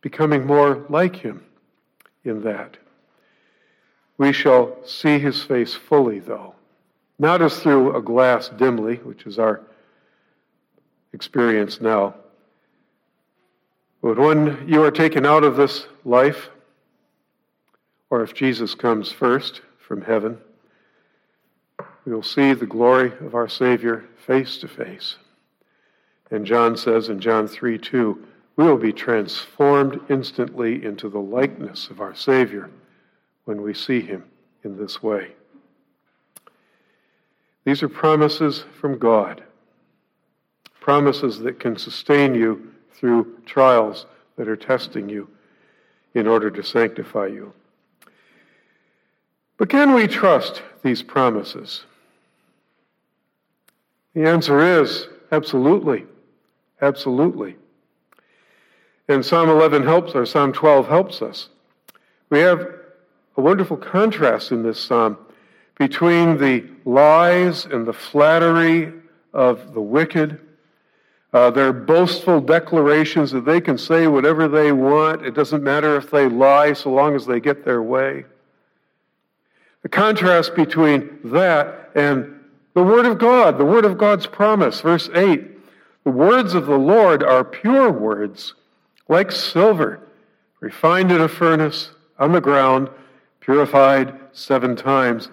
becoming 0.01 0.45
more 0.45 0.85
like 0.89 1.15
Him 1.15 1.45
in 2.29 2.43
that. 2.43 2.77
We 4.17 4.31
shall 4.31 4.77
see 4.85 5.19
His 5.19 5.43
face 5.43 5.73
fully, 5.73 6.19
though, 6.19 6.55
not 7.17 7.41
as 7.41 7.59
through 7.59 7.95
a 7.95 8.01
glass 8.01 8.49
dimly, 8.49 8.95
which 8.97 9.25
is 9.25 9.37
our 9.37 9.61
experience 11.11 11.81
now 11.81 12.13
but 14.01 14.17
when 14.17 14.65
you 14.67 14.83
are 14.83 14.91
taken 14.91 15.25
out 15.25 15.43
of 15.43 15.57
this 15.57 15.85
life 16.05 16.49
or 18.09 18.23
if 18.23 18.33
Jesus 18.33 18.73
comes 18.73 19.11
first 19.11 19.61
from 19.77 20.01
heaven, 20.01 20.37
we 22.05 22.13
will 22.13 22.23
see 22.23 22.53
the 22.53 22.65
glory 22.65 23.11
of 23.19 23.35
our 23.35 23.49
Savior 23.49 24.05
face 24.25 24.57
to 24.59 24.67
face. 24.67 25.17
And 26.31 26.45
John 26.45 26.77
says 26.77 27.09
in 27.09 27.19
John 27.19 27.47
3 27.47 27.77
2, 27.77 28.25
we 28.59 28.65
will 28.65 28.75
be 28.75 28.91
transformed 28.91 30.01
instantly 30.09 30.83
into 30.83 31.07
the 31.07 31.17
likeness 31.17 31.89
of 31.89 32.01
our 32.01 32.13
Savior 32.13 32.69
when 33.45 33.61
we 33.61 33.73
see 33.73 34.01
him 34.01 34.25
in 34.65 34.77
this 34.77 35.01
way. 35.01 35.29
These 37.63 37.81
are 37.83 37.87
promises 37.87 38.65
from 38.81 38.97
God, 38.97 39.41
promises 40.81 41.39
that 41.39 41.57
can 41.61 41.77
sustain 41.77 42.35
you 42.35 42.73
through 42.91 43.37
trials 43.45 44.05
that 44.35 44.49
are 44.49 44.57
testing 44.57 45.07
you 45.07 45.29
in 46.13 46.27
order 46.27 46.51
to 46.51 46.61
sanctify 46.61 47.27
you. 47.27 47.53
But 49.55 49.69
can 49.69 49.93
we 49.93 50.05
trust 50.05 50.63
these 50.83 51.01
promises? 51.01 51.85
The 54.13 54.27
answer 54.27 54.81
is 54.81 55.07
absolutely. 55.31 56.07
Absolutely. 56.81 57.55
And 59.09 59.25
Psalm 59.25 59.49
11 59.49 59.83
helps, 59.83 60.13
or 60.13 60.23
Psalm 60.25 60.53
12 60.53 60.87
helps 60.87 61.23
us. 61.23 61.49
We 62.29 62.39
have 62.39 62.61
a 63.35 63.41
wonderful 63.41 63.75
contrast 63.75 64.51
in 64.51 64.61
this 64.61 64.79
psalm 64.79 65.17
between 65.79 66.37
the 66.37 66.69
lies 66.85 67.65
and 67.65 67.87
the 67.87 67.93
flattery 67.93 68.93
of 69.33 69.73
the 69.73 69.81
wicked, 69.81 70.39
uh, 71.33 71.49
their 71.49 71.73
boastful 71.73 72.39
declarations 72.39 73.31
that 73.31 73.45
they 73.45 73.59
can 73.59 73.79
say 73.79 74.05
whatever 74.05 74.47
they 74.47 74.71
want. 74.71 75.25
It 75.25 75.33
doesn't 75.33 75.63
matter 75.63 75.95
if 75.95 76.11
they 76.11 76.29
lie 76.29 76.73
so 76.73 76.91
long 76.91 77.15
as 77.15 77.25
they 77.25 77.39
get 77.39 77.65
their 77.65 77.81
way. 77.81 78.25
The 79.81 79.89
contrast 79.89 80.53
between 80.53 81.17
that 81.23 81.89
and 81.95 82.39
the 82.75 82.83
Word 82.83 83.07
of 83.07 83.17
God, 83.17 83.57
the 83.57 83.65
Word 83.65 83.85
of 83.85 83.97
God's 83.97 84.27
promise. 84.27 84.81
Verse 84.81 85.09
8 85.15 85.47
The 86.03 86.11
words 86.11 86.53
of 86.53 86.67
the 86.67 86.77
Lord 86.77 87.23
are 87.23 87.43
pure 87.43 87.91
words, 87.91 88.53
like 89.09 89.31
silver, 89.31 89.99
refined 90.61 91.11
in 91.11 91.19
a 91.19 91.27
furnace, 91.27 91.91
on 92.19 92.31
the 92.31 92.41
ground, 92.41 92.89
purified 93.39 94.13
seven 94.33 94.75
times. 94.75 95.29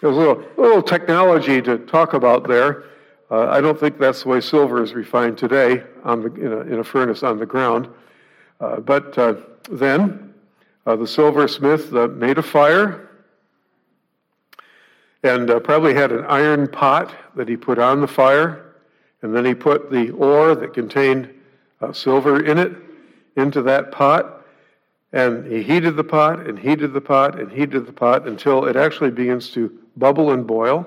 There's 0.00 0.16
a 0.16 0.18
little, 0.18 0.44
little 0.56 0.82
technology 0.82 1.60
to 1.62 1.78
talk 1.78 2.14
about 2.14 2.48
there. 2.48 2.84
Uh, 3.30 3.48
I 3.48 3.60
don't 3.60 3.78
think 3.78 3.98
that's 3.98 4.22
the 4.22 4.28
way 4.28 4.40
silver 4.40 4.82
is 4.82 4.94
refined 4.94 5.38
today 5.38 5.82
on 6.04 6.22
the, 6.22 6.34
in, 6.34 6.52
a, 6.52 6.60
in 6.60 6.78
a 6.78 6.84
furnace 6.84 7.22
on 7.22 7.38
the 7.38 7.46
ground. 7.46 7.88
Uh, 8.60 8.80
but 8.80 9.16
uh, 9.18 9.34
then 9.70 10.34
uh, 10.86 10.96
the 10.96 11.06
silversmith 11.06 11.92
uh, 11.94 12.08
made 12.08 12.38
a 12.38 12.42
fire 12.42 13.08
and 15.22 15.50
uh, 15.50 15.58
probably 15.58 15.94
had 15.94 16.12
an 16.12 16.24
iron 16.26 16.68
pot 16.68 17.14
that 17.34 17.48
he 17.48 17.56
put 17.56 17.78
on 17.78 18.00
the 18.00 18.06
fire. 18.06 18.74
And 19.22 19.34
then 19.34 19.44
he 19.46 19.54
put 19.54 19.90
the 19.90 20.10
ore 20.10 20.54
that 20.54 20.74
contained 20.74 21.33
silver 21.92 22.44
in 22.44 22.58
it 22.58 22.72
into 23.36 23.62
that 23.62 23.92
pot. 23.92 24.42
And 25.12 25.46
he 25.46 25.62
heated 25.62 25.96
the 25.96 26.04
pot 26.04 26.40
and 26.46 26.58
heated 26.58 26.92
the 26.92 27.00
pot 27.00 27.38
and 27.38 27.50
heated 27.50 27.86
the 27.86 27.92
pot 27.92 28.26
until 28.26 28.66
it 28.66 28.76
actually 28.76 29.10
begins 29.10 29.50
to 29.50 29.72
bubble 29.96 30.32
and 30.32 30.46
boil. 30.46 30.86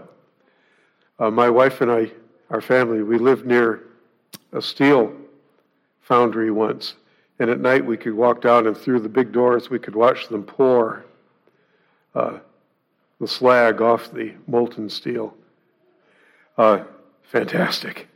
Uh, 1.19 1.31
my 1.31 1.49
wife 1.49 1.81
and 1.81 1.91
I, 1.91 2.11
our 2.49 2.61
family, 2.61 3.03
we 3.03 3.17
lived 3.17 3.45
near 3.45 3.83
a 4.51 4.61
steel 4.61 5.13
foundry 6.01 6.51
once. 6.51 6.95
And 7.39 7.49
at 7.49 7.59
night 7.59 7.85
we 7.85 7.97
could 7.97 8.13
walk 8.13 8.41
down 8.41 8.67
and 8.67 8.75
through 8.75 8.99
the 8.99 9.09
big 9.09 9.31
doors 9.31 9.69
we 9.69 9.79
could 9.79 9.95
watch 9.95 10.27
them 10.27 10.43
pour 10.43 11.05
uh, 12.15 12.39
the 13.19 13.27
slag 13.27 13.81
off 13.81 14.11
the 14.11 14.33
molten 14.47 14.89
steel. 14.89 15.35
Uh, 16.57 16.83
fantastic. 17.23 18.07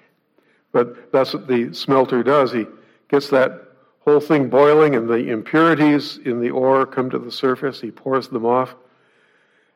But 0.71 1.11
that's 1.11 1.33
what 1.33 1.47
the 1.47 1.73
smelter 1.73 2.23
does. 2.23 2.51
He 2.51 2.65
gets 3.09 3.29
that 3.29 3.67
whole 3.99 4.19
thing 4.19 4.49
boiling 4.49 4.95
and 4.95 5.07
the 5.07 5.29
impurities 5.29 6.17
in 6.25 6.39
the 6.39 6.49
ore 6.49 6.85
come 6.85 7.09
to 7.09 7.19
the 7.19 7.31
surface. 7.31 7.81
He 7.81 7.91
pours 7.91 8.29
them 8.29 8.45
off. 8.45 8.75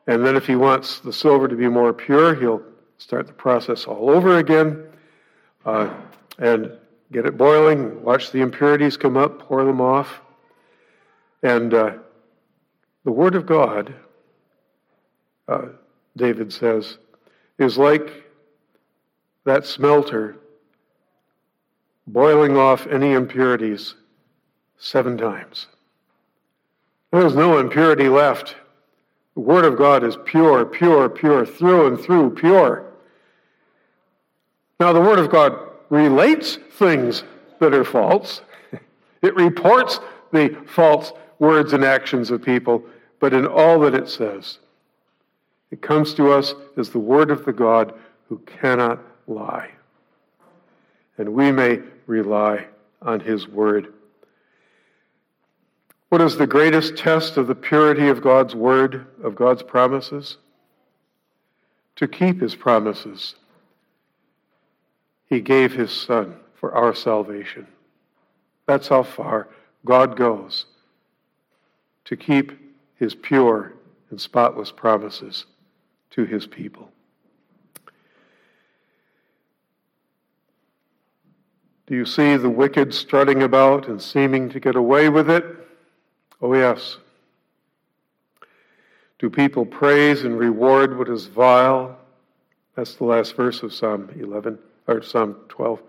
And 0.06 0.24
then, 0.24 0.36
if 0.36 0.46
he 0.46 0.54
wants 0.54 1.00
the 1.00 1.12
silver 1.12 1.48
to 1.48 1.56
be 1.56 1.68
more 1.68 1.92
pure, 1.92 2.34
he'll 2.34 2.62
start 2.98 3.26
the 3.26 3.32
process 3.32 3.84
all 3.84 4.10
over 4.10 4.38
again 4.38 4.84
uh, 5.64 5.92
and 6.38 6.72
get 7.12 7.26
it 7.26 7.36
boiling, 7.36 8.02
watch 8.02 8.30
the 8.30 8.40
impurities 8.40 8.96
come 8.96 9.16
up, 9.16 9.40
pour 9.40 9.64
them 9.64 9.80
off. 9.80 10.20
And 11.42 11.74
uh, 11.74 11.92
the 13.04 13.10
Word 13.10 13.34
of 13.34 13.46
God, 13.46 13.94
uh, 15.48 15.66
David 16.16 16.52
says, 16.52 16.98
is 17.58 17.76
like 17.76 18.24
that 19.44 19.66
smelter 19.66 20.36
boiling 22.06 22.56
off 22.56 22.86
any 22.86 23.12
impurities 23.12 23.94
seven 24.78 25.16
times. 25.18 25.66
There's 27.12 27.34
no 27.34 27.58
impurity 27.58 28.08
left. 28.08 28.56
The 29.34 29.40
Word 29.40 29.64
of 29.64 29.76
God 29.76 30.04
is 30.04 30.16
pure, 30.24 30.64
pure, 30.64 31.08
pure, 31.08 31.46
through 31.46 31.86
and 31.86 32.00
through, 32.00 32.30
pure. 32.34 32.84
Now, 34.78 34.92
the 34.92 35.00
Word 35.00 35.18
of 35.18 35.30
God 35.30 35.58
relates 35.88 36.58
things 36.72 37.24
that 37.60 37.74
are 37.74 37.84
false, 37.84 38.42
it 39.22 39.34
reports 39.34 40.00
the 40.32 40.56
false 40.66 41.12
words 41.38 41.72
and 41.72 41.84
actions 41.84 42.30
of 42.30 42.42
people, 42.42 42.84
but 43.20 43.32
in 43.32 43.46
all 43.46 43.80
that 43.80 43.94
it 43.94 44.08
says, 44.08 44.58
it 45.70 45.82
comes 45.82 46.14
to 46.14 46.32
us 46.32 46.54
as 46.76 46.90
the 46.90 46.98
Word 46.98 47.30
of 47.30 47.44
the 47.44 47.52
God 47.52 47.94
who 48.28 48.38
cannot 48.38 49.00
lie. 49.26 49.70
And 51.18 51.30
we 51.30 51.50
may 51.50 51.80
rely 52.06 52.66
on 53.02 53.20
His 53.20 53.48
Word 53.48 53.92
what 56.08 56.20
is 56.20 56.36
the 56.36 56.46
greatest 56.46 56.96
test 56.96 57.36
of 57.36 57.48
the 57.48 57.54
purity 57.54 58.08
of 58.08 58.22
God's 58.22 58.54
word, 58.54 59.06
of 59.22 59.34
God's 59.34 59.62
promises? 59.62 60.38
To 61.96 62.06
keep 62.06 62.40
his 62.40 62.54
promises. 62.54 63.34
He 65.28 65.40
gave 65.40 65.74
his 65.74 65.90
son 65.90 66.36
for 66.54 66.72
our 66.72 66.94
salvation. 66.94 67.66
That's 68.66 68.88
how 68.88 69.02
far 69.02 69.48
God 69.84 70.16
goes 70.16 70.66
to 72.04 72.16
keep 72.16 72.52
his 72.94 73.14
pure 73.14 73.72
and 74.10 74.20
spotless 74.20 74.70
promises 74.70 75.46
to 76.10 76.24
his 76.24 76.46
people. 76.46 76.90
Do 81.86 81.94
you 81.94 82.04
see 82.04 82.36
the 82.36 82.50
wicked 82.50 82.92
strutting 82.92 83.42
about 83.42 83.88
and 83.88 84.02
seeming 84.02 84.48
to 84.50 84.60
get 84.60 84.74
away 84.74 85.08
with 85.08 85.30
it? 85.30 85.44
Oh, 86.42 86.54
yes. 86.54 86.98
Do 89.18 89.30
people 89.30 89.64
praise 89.64 90.24
and 90.24 90.38
reward 90.38 90.98
what 90.98 91.08
is 91.08 91.26
vile? 91.26 91.96
That's 92.74 92.96
the 92.96 93.04
last 93.04 93.36
verse 93.36 93.62
of 93.62 93.72
Psalm 93.72 94.10
11, 94.18 94.58
or 94.86 95.02
Psalm 95.02 95.36
12. 95.48 95.80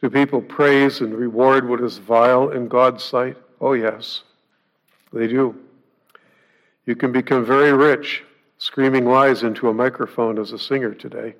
Do 0.00 0.10
people 0.10 0.40
praise 0.40 1.00
and 1.00 1.14
reward 1.14 1.68
what 1.68 1.80
is 1.80 1.98
vile 1.98 2.50
in 2.50 2.68
God's 2.68 3.02
sight? 3.02 3.36
Oh, 3.60 3.72
yes, 3.72 4.22
they 5.12 5.26
do. 5.26 5.56
You 6.86 6.94
can 6.94 7.10
become 7.10 7.44
very 7.44 7.72
rich 7.72 8.22
screaming 8.58 9.06
lies 9.06 9.42
into 9.42 9.68
a 9.68 9.74
microphone 9.74 10.38
as 10.38 10.52
a 10.52 10.58
singer 10.58 10.94
today. 10.94 11.34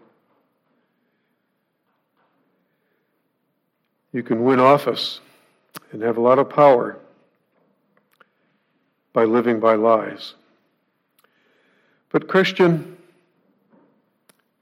You 4.13 4.23
can 4.23 4.45
win 4.45 4.61
office 4.61 5.21
and 5.91 6.03
have 6.03 6.19
a 6.19 6.21
lot 6.21 6.39
of 6.39 6.51
power 6.51 6.99
by 9.13 9.25
living 9.25 9.61
by 9.61 9.75
lies. 9.75 10.35
But, 12.11 12.29
Christian, 12.29 12.97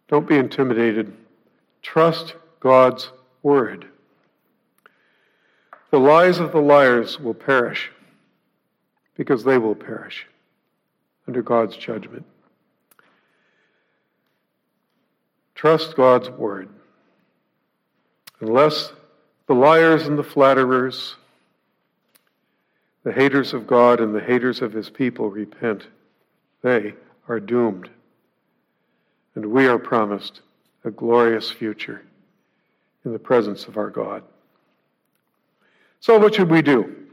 don't 0.08 0.28
be 0.28 0.36
intimidated. 0.36 1.12
Trust 1.82 2.34
God's 2.60 3.10
word. 3.42 3.86
The 5.90 5.98
lies 5.98 6.38
of 6.38 6.52
the 6.52 6.60
liars 6.60 7.18
will 7.18 7.34
perish 7.34 7.90
because 9.16 9.42
they 9.42 9.58
will 9.58 9.74
perish 9.74 10.26
under 11.26 11.42
God's 11.42 11.76
judgment. 11.76 12.24
Trust 15.56 15.96
God's 15.96 16.30
word. 16.30 16.68
Unless 18.40 18.92
the 19.50 19.56
liars 19.56 20.06
and 20.06 20.16
the 20.16 20.22
flatterers 20.22 21.16
the 23.02 23.10
haters 23.10 23.52
of 23.52 23.66
God 23.66 23.98
and 23.98 24.14
the 24.14 24.20
haters 24.20 24.62
of 24.62 24.72
his 24.72 24.88
people 24.88 25.28
repent. 25.28 25.88
They 26.62 26.94
are 27.26 27.40
doomed. 27.40 27.90
And 29.34 29.46
we 29.46 29.66
are 29.66 29.76
promised 29.76 30.42
a 30.84 30.92
glorious 30.92 31.50
future 31.50 32.00
in 33.04 33.12
the 33.12 33.18
presence 33.18 33.64
of 33.66 33.76
our 33.76 33.90
God. 33.90 34.22
So, 35.98 36.16
what 36.16 36.36
should 36.36 36.48
we 36.48 36.62
do? 36.62 37.08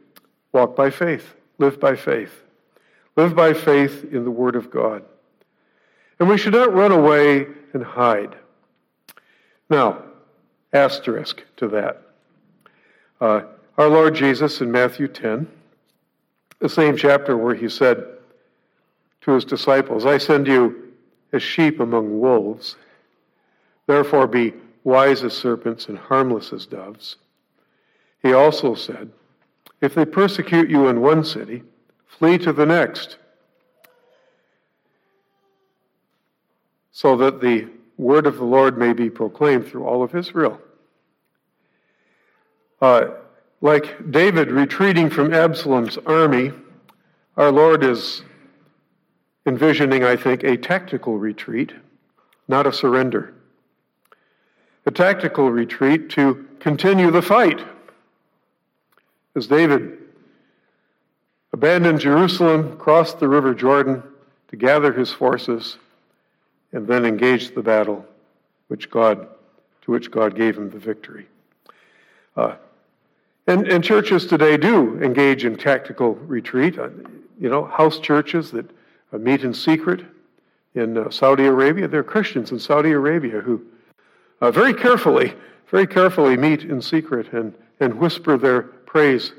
Walk 0.52 0.76
by 0.76 0.92
faith, 0.92 1.34
live 1.58 1.80
by 1.80 1.96
faith. 1.96 2.44
Live 3.16 3.36
by 3.36 3.54
faith 3.54 4.06
in 4.12 4.26
the 4.26 4.30
Word 4.30 4.56
of 4.56 4.70
God. 4.70 5.04
And 6.20 6.30
we 6.30 6.38
should 6.38 6.54
not 6.54 6.72
run 6.72 6.92
away 6.92 7.48
and 7.74 7.84
hide. 7.84 8.36
Now, 9.72 10.04
asterisk 10.72 11.44
to 11.56 11.68
that. 11.70 12.04
Uh, 13.20 13.42
our 13.78 13.88
Lord 13.88 14.14
Jesus 14.14 14.62
in 14.62 14.72
Matthew 14.72 15.08
10, 15.08 15.48
the 16.60 16.70
same 16.70 16.96
chapter 16.96 17.36
where 17.36 17.56
he 17.56 17.68
said 17.68 18.06
to 19.22 19.32
his 19.32 19.44
disciples, 19.44 20.06
I 20.06 20.20
send 20.20 20.48
you 20.48 20.94
as 21.34 21.42
sheep 21.42 21.80
among 21.80 22.20
wolves. 22.20 22.76
Therefore, 23.88 24.28
be 24.28 24.54
wise 24.84 25.24
as 25.24 25.34
serpents 25.34 25.88
and 25.88 25.98
harmless 25.98 26.54
as 26.54 26.66
doves. 26.66 27.16
He 28.22 28.34
also 28.34 28.76
said, 28.76 29.12
If 29.82 29.96
they 29.96 30.06
persecute 30.06 30.70
you 30.70 30.88
in 30.88 31.02
one 31.02 31.24
city, 31.24 31.64
flee 32.06 32.38
to 32.40 32.54
the 32.54 32.66
next, 32.66 33.18
so 36.92 37.16
that 37.18 37.42
the 37.42 37.68
word 37.98 38.28
of 38.28 38.38
the 38.38 38.46
Lord 38.46 38.78
may 38.78 38.94
be 38.94 39.10
proclaimed 39.10 39.68
through 39.68 39.86
all 39.86 40.04
of 40.04 40.16
Israel. 40.16 40.62
Uh, 42.82 43.10
like 43.62 44.12
David 44.12 44.52
retreating 44.52 45.10
from 45.10 45.34
Absalom's 45.34 45.98
army, 46.06 46.52
our 47.36 47.52
Lord 47.52 47.84
is 47.84 48.22
envisioning, 49.46 50.04
I 50.04 50.16
think, 50.16 50.44
a 50.44 50.58
tactical 50.58 51.18
retreat, 51.18 51.72
not 52.48 52.68
a 52.68 52.74
surrender. 52.74 53.34
A 54.86 54.92
tactical 54.92 55.52
retreat 55.52 56.10
to 56.12 56.48
continue 56.60 57.12
the 57.12 57.22
fight. 57.22 57.62
As 59.36 59.48
David 59.48 59.98
abandoned 61.54 62.00
Jerusalem, 62.00 62.78
crossed 62.78 63.20
the 63.20 63.28
River 63.28 63.54
Jordan 63.54 64.04
to 64.50 64.56
gather 64.56 64.94
his 64.94 65.12
forces, 65.12 65.78
and 66.72 66.88
then 66.88 67.06
engaged 67.06 67.56
the 67.56 67.62
battle 67.62 68.06
which 68.68 68.90
God, 68.90 69.28
to 69.82 69.92
which 69.92 70.12
God 70.12 70.36
gave 70.36 70.58
him 70.58 70.70
the 70.70 70.80
victory. 70.80 71.28
Uh, 72.36 72.56
and, 73.48 73.68
and 73.68 73.84
churches 73.84 74.26
today 74.26 74.58
do 74.58 75.02
engage 75.02 75.46
in 75.46 75.58
tactical 75.58 76.16
retreat. 76.16 76.78
Uh, 76.78 76.90
you 77.40 77.50
know, 77.50 77.66
house 77.66 78.00
churches 78.00 78.52
that 78.52 78.70
uh, 79.14 79.18
meet 79.18 79.44
in 79.44 79.54
secret 79.54 80.04
in 80.76 80.98
uh, 80.98 81.10
Saudi 81.10 81.46
Arabia. 81.46 81.88
There 81.88 82.02
are 82.02 82.04
Christians 82.04 82.52
in 82.52 82.60
Saudi 82.60 82.92
Arabia 82.92 83.40
who 83.40 83.62
uh, 84.42 84.52
very 84.52 84.74
carefully, 84.74 85.34
very 85.70 85.88
carefully 85.88 86.38
meet 86.38 86.64
in 86.64 86.82
secret 86.82 87.34
and, 87.34 87.54
and 87.80 87.94
whisper 87.96 88.38
their 88.38 88.62
praise 88.62 89.32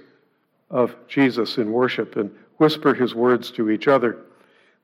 of 0.71 0.95
Jesus 1.07 1.59
in 1.59 1.73
worship 1.73 2.17
and 2.17 2.31
whisper 2.57 2.95
his 2.95 3.15
words 3.15 3.51
to 3.53 3.71
each 3.71 3.89
other. 3.89 4.19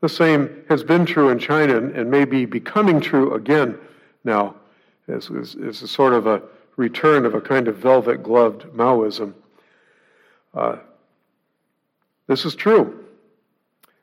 The 0.01 0.09
same 0.09 0.65
has 0.69 0.85
been 0.85 1.07
true 1.07 1.31
in 1.31 1.39
China 1.39 1.77
and 1.77 2.11
may 2.11 2.25
be 2.25 2.45
becoming 2.45 3.01
true 3.01 3.35
again 3.35 3.79
now, 4.23 4.55
as, 5.09 5.31
as, 5.31 5.57
as 5.57 5.83
a 5.83 5.89
sort 5.89 6.13
of 6.13 6.27
a 6.27 6.43
return 6.77 7.25
of 7.25 7.35
a 7.35 7.41
kind 7.41 7.69
of 7.69 7.77
velvet 7.77 8.23
gloved 8.23 8.63
Maoism. 8.73 9.35
Uh, 10.53 10.77
this 12.27 12.45
is 12.45 12.55
true. 12.55 13.05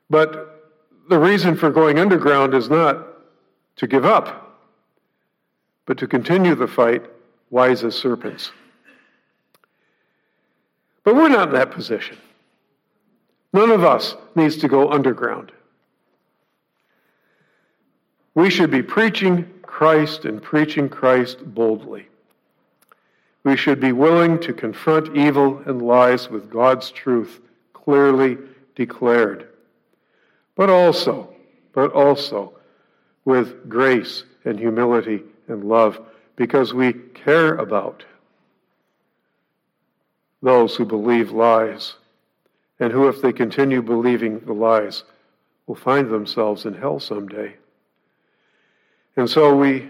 But 0.08 0.70
the 1.08 1.18
reason 1.18 1.56
for 1.56 1.70
going 1.70 1.98
underground 1.98 2.54
is 2.54 2.68
not 2.68 3.06
to 3.76 3.86
give 3.86 4.04
up, 4.04 4.60
but 5.86 5.98
to 5.98 6.06
continue 6.06 6.54
the 6.54 6.68
fight 6.68 7.02
wise 7.50 7.84
as 7.84 7.94
serpents. 7.94 8.50
But 11.04 11.16
we're 11.16 11.28
not 11.28 11.48
in 11.48 11.54
that 11.54 11.70
position. 11.70 12.16
None 13.52 13.70
of 13.70 13.84
us 13.84 14.14
needs 14.34 14.56
to 14.58 14.68
go 14.68 14.90
underground. 14.90 15.52
We 18.34 18.48
should 18.48 18.70
be 18.70 18.82
preaching 18.82 19.50
Christ 19.62 20.24
and 20.24 20.42
preaching 20.42 20.88
Christ 20.88 21.38
boldly. 21.54 22.06
We 23.44 23.56
should 23.56 23.80
be 23.80 23.92
willing 23.92 24.38
to 24.40 24.52
confront 24.52 25.16
evil 25.16 25.62
and 25.66 25.82
lies 25.82 26.30
with 26.30 26.50
God's 26.50 26.90
truth 26.90 27.40
clearly 27.72 28.38
declared. 28.74 29.48
But 30.54 30.70
also, 30.70 31.34
but 31.72 31.92
also 31.92 32.52
with 33.24 33.68
grace 33.68 34.24
and 34.44 34.58
humility 34.58 35.22
and 35.48 35.64
love 35.64 36.00
because 36.36 36.72
we 36.72 36.92
care 36.92 37.54
about 37.54 38.04
those 40.42 40.74
who 40.74 40.84
believe 40.84 41.30
lies, 41.30 41.94
and 42.80 42.92
who, 42.92 43.06
if 43.08 43.22
they 43.22 43.32
continue 43.32 43.80
believing 43.80 44.40
the 44.40 44.52
lies, 44.52 45.04
will 45.66 45.76
find 45.76 46.10
themselves 46.10 46.66
in 46.66 46.74
hell 46.74 46.98
someday. 46.98 47.54
And 49.16 49.30
so 49.30 49.54
we, 49.54 49.88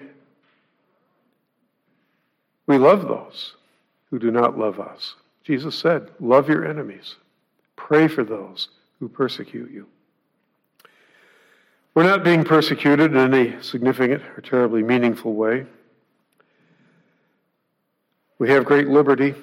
we 2.66 2.78
love 2.78 3.02
those 3.02 3.54
who 4.10 4.18
do 4.18 4.30
not 4.30 4.58
love 4.58 4.78
us. 4.78 5.14
Jesus 5.44 5.74
said, 5.74 6.10
Love 6.20 6.48
your 6.48 6.66
enemies, 6.68 7.16
pray 7.76 8.08
for 8.08 8.24
those 8.24 8.68
who 9.00 9.08
persecute 9.08 9.70
you. 9.70 9.86
We're 11.94 12.04
not 12.04 12.24
being 12.24 12.44
persecuted 12.44 13.12
in 13.12 13.18
any 13.18 13.60
significant 13.60 14.22
or 14.36 14.40
terribly 14.40 14.82
meaningful 14.82 15.34
way. 15.34 15.66
We 18.38 18.48
have 18.50 18.64
great 18.64 18.88
liberty 18.88 19.34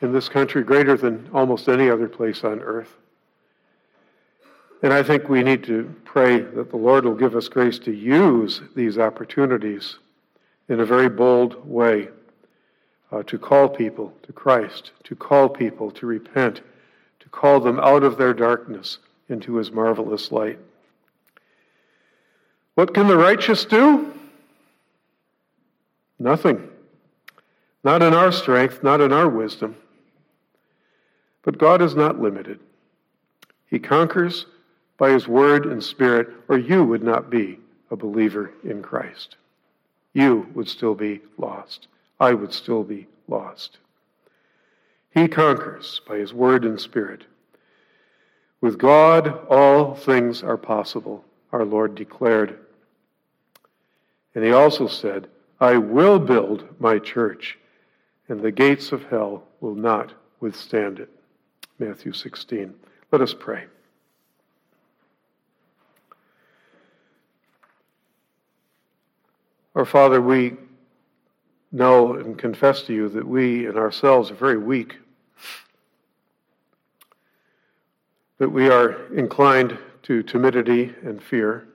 in 0.00 0.12
this 0.12 0.28
country 0.28 0.62
greater 0.62 0.96
than 0.96 1.28
almost 1.32 1.68
any 1.68 1.88
other 1.88 2.08
place 2.08 2.42
on 2.44 2.60
earth. 2.60 2.92
And 4.82 4.92
I 4.92 5.02
think 5.02 5.28
we 5.28 5.42
need 5.42 5.64
to 5.64 5.94
pray 6.04 6.40
that 6.40 6.70
the 6.70 6.76
Lord 6.76 7.04
will 7.04 7.14
give 7.14 7.34
us 7.34 7.48
grace 7.48 7.78
to 7.80 7.92
use 7.92 8.60
these 8.74 8.98
opportunities 8.98 9.98
in 10.68 10.80
a 10.80 10.84
very 10.84 11.08
bold 11.08 11.66
way 11.66 12.08
uh, 13.12 13.22
to 13.24 13.38
call 13.38 13.68
people 13.68 14.12
to 14.22 14.32
Christ, 14.32 14.92
to 15.04 15.14
call 15.14 15.48
people 15.48 15.90
to 15.92 16.06
repent, 16.06 16.62
to 17.20 17.28
call 17.28 17.60
them 17.60 17.78
out 17.80 18.02
of 18.02 18.18
their 18.18 18.34
darkness 18.34 18.98
into 19.28 19.56
his 19.56 19.70
marvelous 19.70 20.32
light. 20.32 20.58
What 22.74 22.94
can 22.94 23.08
the 23.08 23.16
righteous 23.16 23.64
do? 23.64 24.12
Nothing. 26.18 26.68
Not 27.82 28.02
in 28.02 28.14
our 28.14 28.32
strength, 28.32 28.82
not 28.82 29.00
in 29.00 29.12
our 29.12 29.28
wisdom. 29.28 29.76
But 31.42 31.58
God 31.58 31.80
is 31.80 31.94
not 31.94 32.20
limited. 32.20 32.58
He 33.70 33.78
conquers 33.78 34.46
by 34.98 35.10
His 35.10 35.28
word 35.28 35.66
and 35.66 35.82
spirit, 35.82 36.28
or 36.48 36.58
you 36.58 36.84
would 36.84 37.02
not 37.02 37.30
be 37.30 37.58
a 37.90 37.96
believer 37.96 38.52
in 38.64 38.82
Christ. 38.82 39.36
You 40.12 40.48
would 40.54 40.68
still 40.68 40.94
be 40.94 41.20
lost. 41.38 41.88
I 42.18 42.34
would 42.34 42.52
still 42.52 42.82
be 42.82 43.06
lost. 43.28 43.78
He 45.10 45.28
conquers 45.28 46.00
by 46.06 46.18
His 46.18 46.32
word 46.34 46.64
and 46.64 46.80
spirit. 46.80 47.24
With 48.60 48.78
God, 48.78 49.46
all 49.48 49.94
things 49.94 50.42
are 50.42 50.56
possible, 50.56 51.24
our 51.52 51.64
Lord 51.64 51.94
declared. 51.94 52.58
And 54.34 54.44
He 54.44 54.52
also 54.52 54.86
said, 54.86 55.28
I 55.60 55.78
will 55.78 56.18
build 56.18 56.68
my 56.78 56.98
church, 56.98 57.58
and 58.28 58.40
the 58.40 58.52
gates 58.52 58.92
of 58.92 59.04
hell 59.04 59.44
will 59.60 59.74
not 59.74 60.12
withstand 60.40 60.98
it. 60.98 61.08
Matthew 61.78 62.12
16. 62.12 62.74
Let 63.12 63.20
us 63.20 63.34
pray. 63.34 63.64
Our 69.74 69.84
Father, 69.84 70.20
we 70.22 70.56
know 71.76 72.14
and 72.14 72.38
confess 72.38 72.82
to 72.82 72.94
you 72.94 73.08
that 73.10 73.26
we 73.26 73.66
in 73.66 73.76
ourselves 73.76 74.30
are 74.30 74.34
very 74.34 74.58
weak, 74.58 74.96
that 78.38 78.48
we 78.48 78.68
are 78.68 79.12
inclined 79.14 79.78
to 80.02 80.22
timidity 80.22 80.94
and 81.02 81.22
fear 81.22 81.68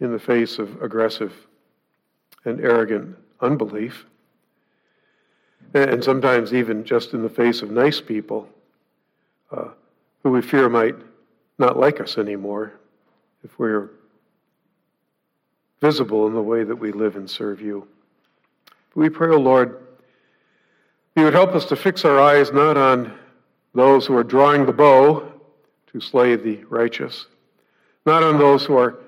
in 0.00 0.12
the 0.12 0.18
face 0.18 0.58
of 0.58 0.82
aggressive 0.82 1.32
and 2.44 2.60
arrogant 2.60 3.16
unbelief, 3.40 4.06
and 5.74 6.02
sometimes 6.02 6.54
even 6.54 6.84
just 6.84 7.12
in 7.12 7.22
the 7.22 7.28
face 7.28 7.62
of 7.62 7.70
nice 7.70 8.00
people 8.00 8.48
uh, 9.50 9.68
who 10.22 10.30
we 10.30 10.40
fear 10.40 10.68
might 10.68 10.96
not 11.58 11.78
like 11.78 12.00
us 12.00 12.18
anymore 12.18 12.72
if 13.44 13.58
we're 13.58 13.90
visible 15.80 16.26
in 16.26 16.34
the 16.34 16.42
way 16.42 16.64
that 16.64 16.76
we 16.76 16.92
live 16.92 17.16
and 17.16 17.28
serve 17.28 17.60
you. 17.60 17.86
We 18.94 19.08
pray, 19.08 19.28
O 19.28 19.34
oh 19.34 19.40
Lord, 19.40 19.80
you 21.16 21.24
would 21.24 21.34
help 21.34 21.54
us 21.54 21.64
to 21.66 21.76
fix 21.76 22.04
our 22.04 22.20
eyes 22.20 22.52
not 22.52 22.76
on 22.76 23.12
those 23.74 24.06
who 24.06 24.16
are 24.16 24.24
drawing 24.24 24.66
the 24.66 24.72
bow 24.72 25.32
to 25.92 26.00
slay 26.00 26.36
the 26.36 26.64
righteous, 26.64 27.26
not 28.06 28.22
on 28.22 28.38
those 28.38 28.64
who 28.64 28.76
are 28.76 28.98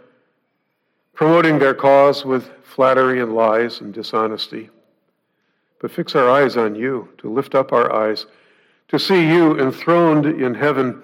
promoting 1.14 1.59
their 1.59 1.74
cause 1.74 2.24
with 2.24 2.51
flattery 2.62 3.20
and 3.20 3.34
lies 3.34 3.80
and 3.80 3.95
dishonesty, 3.95 4.70
but 5.80 5.91
fix 5.91 6.14
our 6.14 6.28
eyes 6.28 6.57
on 6.57 6.74
you, 6.74 7.09
to 7.18 7.32
lift 7.32 7.55
up 7.55 7.72
our 7.72 7.93
eyes 7.93 8.26
to 8.89 8.99
see 8.99 9.26
you 9.28 9.59
enthroned 9.59 10.26
in 10.26 10.55
heaven, 10.55 11.03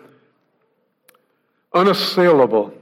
unassailable 1.74 2.72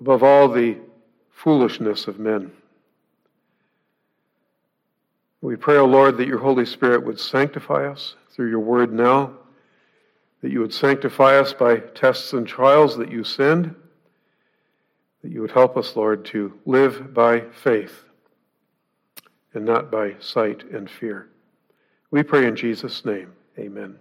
above 0.00 0.22
all 0.22 0.48
the 0.48 0.76
foolishness 1.30 2.06
of 2.06 2.18
men. 2.18 2.50
We 5.42 5.56
pray, 5.56 5.76
O 5.76 5.80
oh 5.80 5.86
Lord, 5.86 6.18
that 6.18 6.28
your 6.28 6.38
Holy 6.38 6.64
Spirit 6.64 7.04
would 7.04 7.18
sanctify 7.18 7.90
us 7.90 8.14
through 8.30 8.48
your 8.48 8.60
word 8.60 8.92
now, 8.92 9.32
that 10.40 10.52
you 10.52 10.60
would 10.60 10.72
sanctify 10.72 11.36
us 11.36 11.52
by 11.52 11.78
tests 11.78 12.32
and 12.32 12.46
trials 12.46 12.96
that 12.96 13.10
you 13.10 13.24
send, 13.24 13.74
that 15.22 15.32
you 15.32 15.40
would 15.40 15.50
help 15.50 15.76
us, 15.76 15.96
Lord, 15.96 16.24
to 16.26 16.58
live 16.64 17.12
by 17.12 17.40
faith 17.40 18.04
and 19.52 19.64
not 19.64 19.90
by 19.90 20.14
sight 20.20 20.62
and 20.70 20.88
fear. 20.88 21.28
We 22.12 22.22
pray 22.22 22.46
in 22.46 22.54
Jesus' 22.54 23.04
name. 23.04 23.32
Amen. 23.58 23.96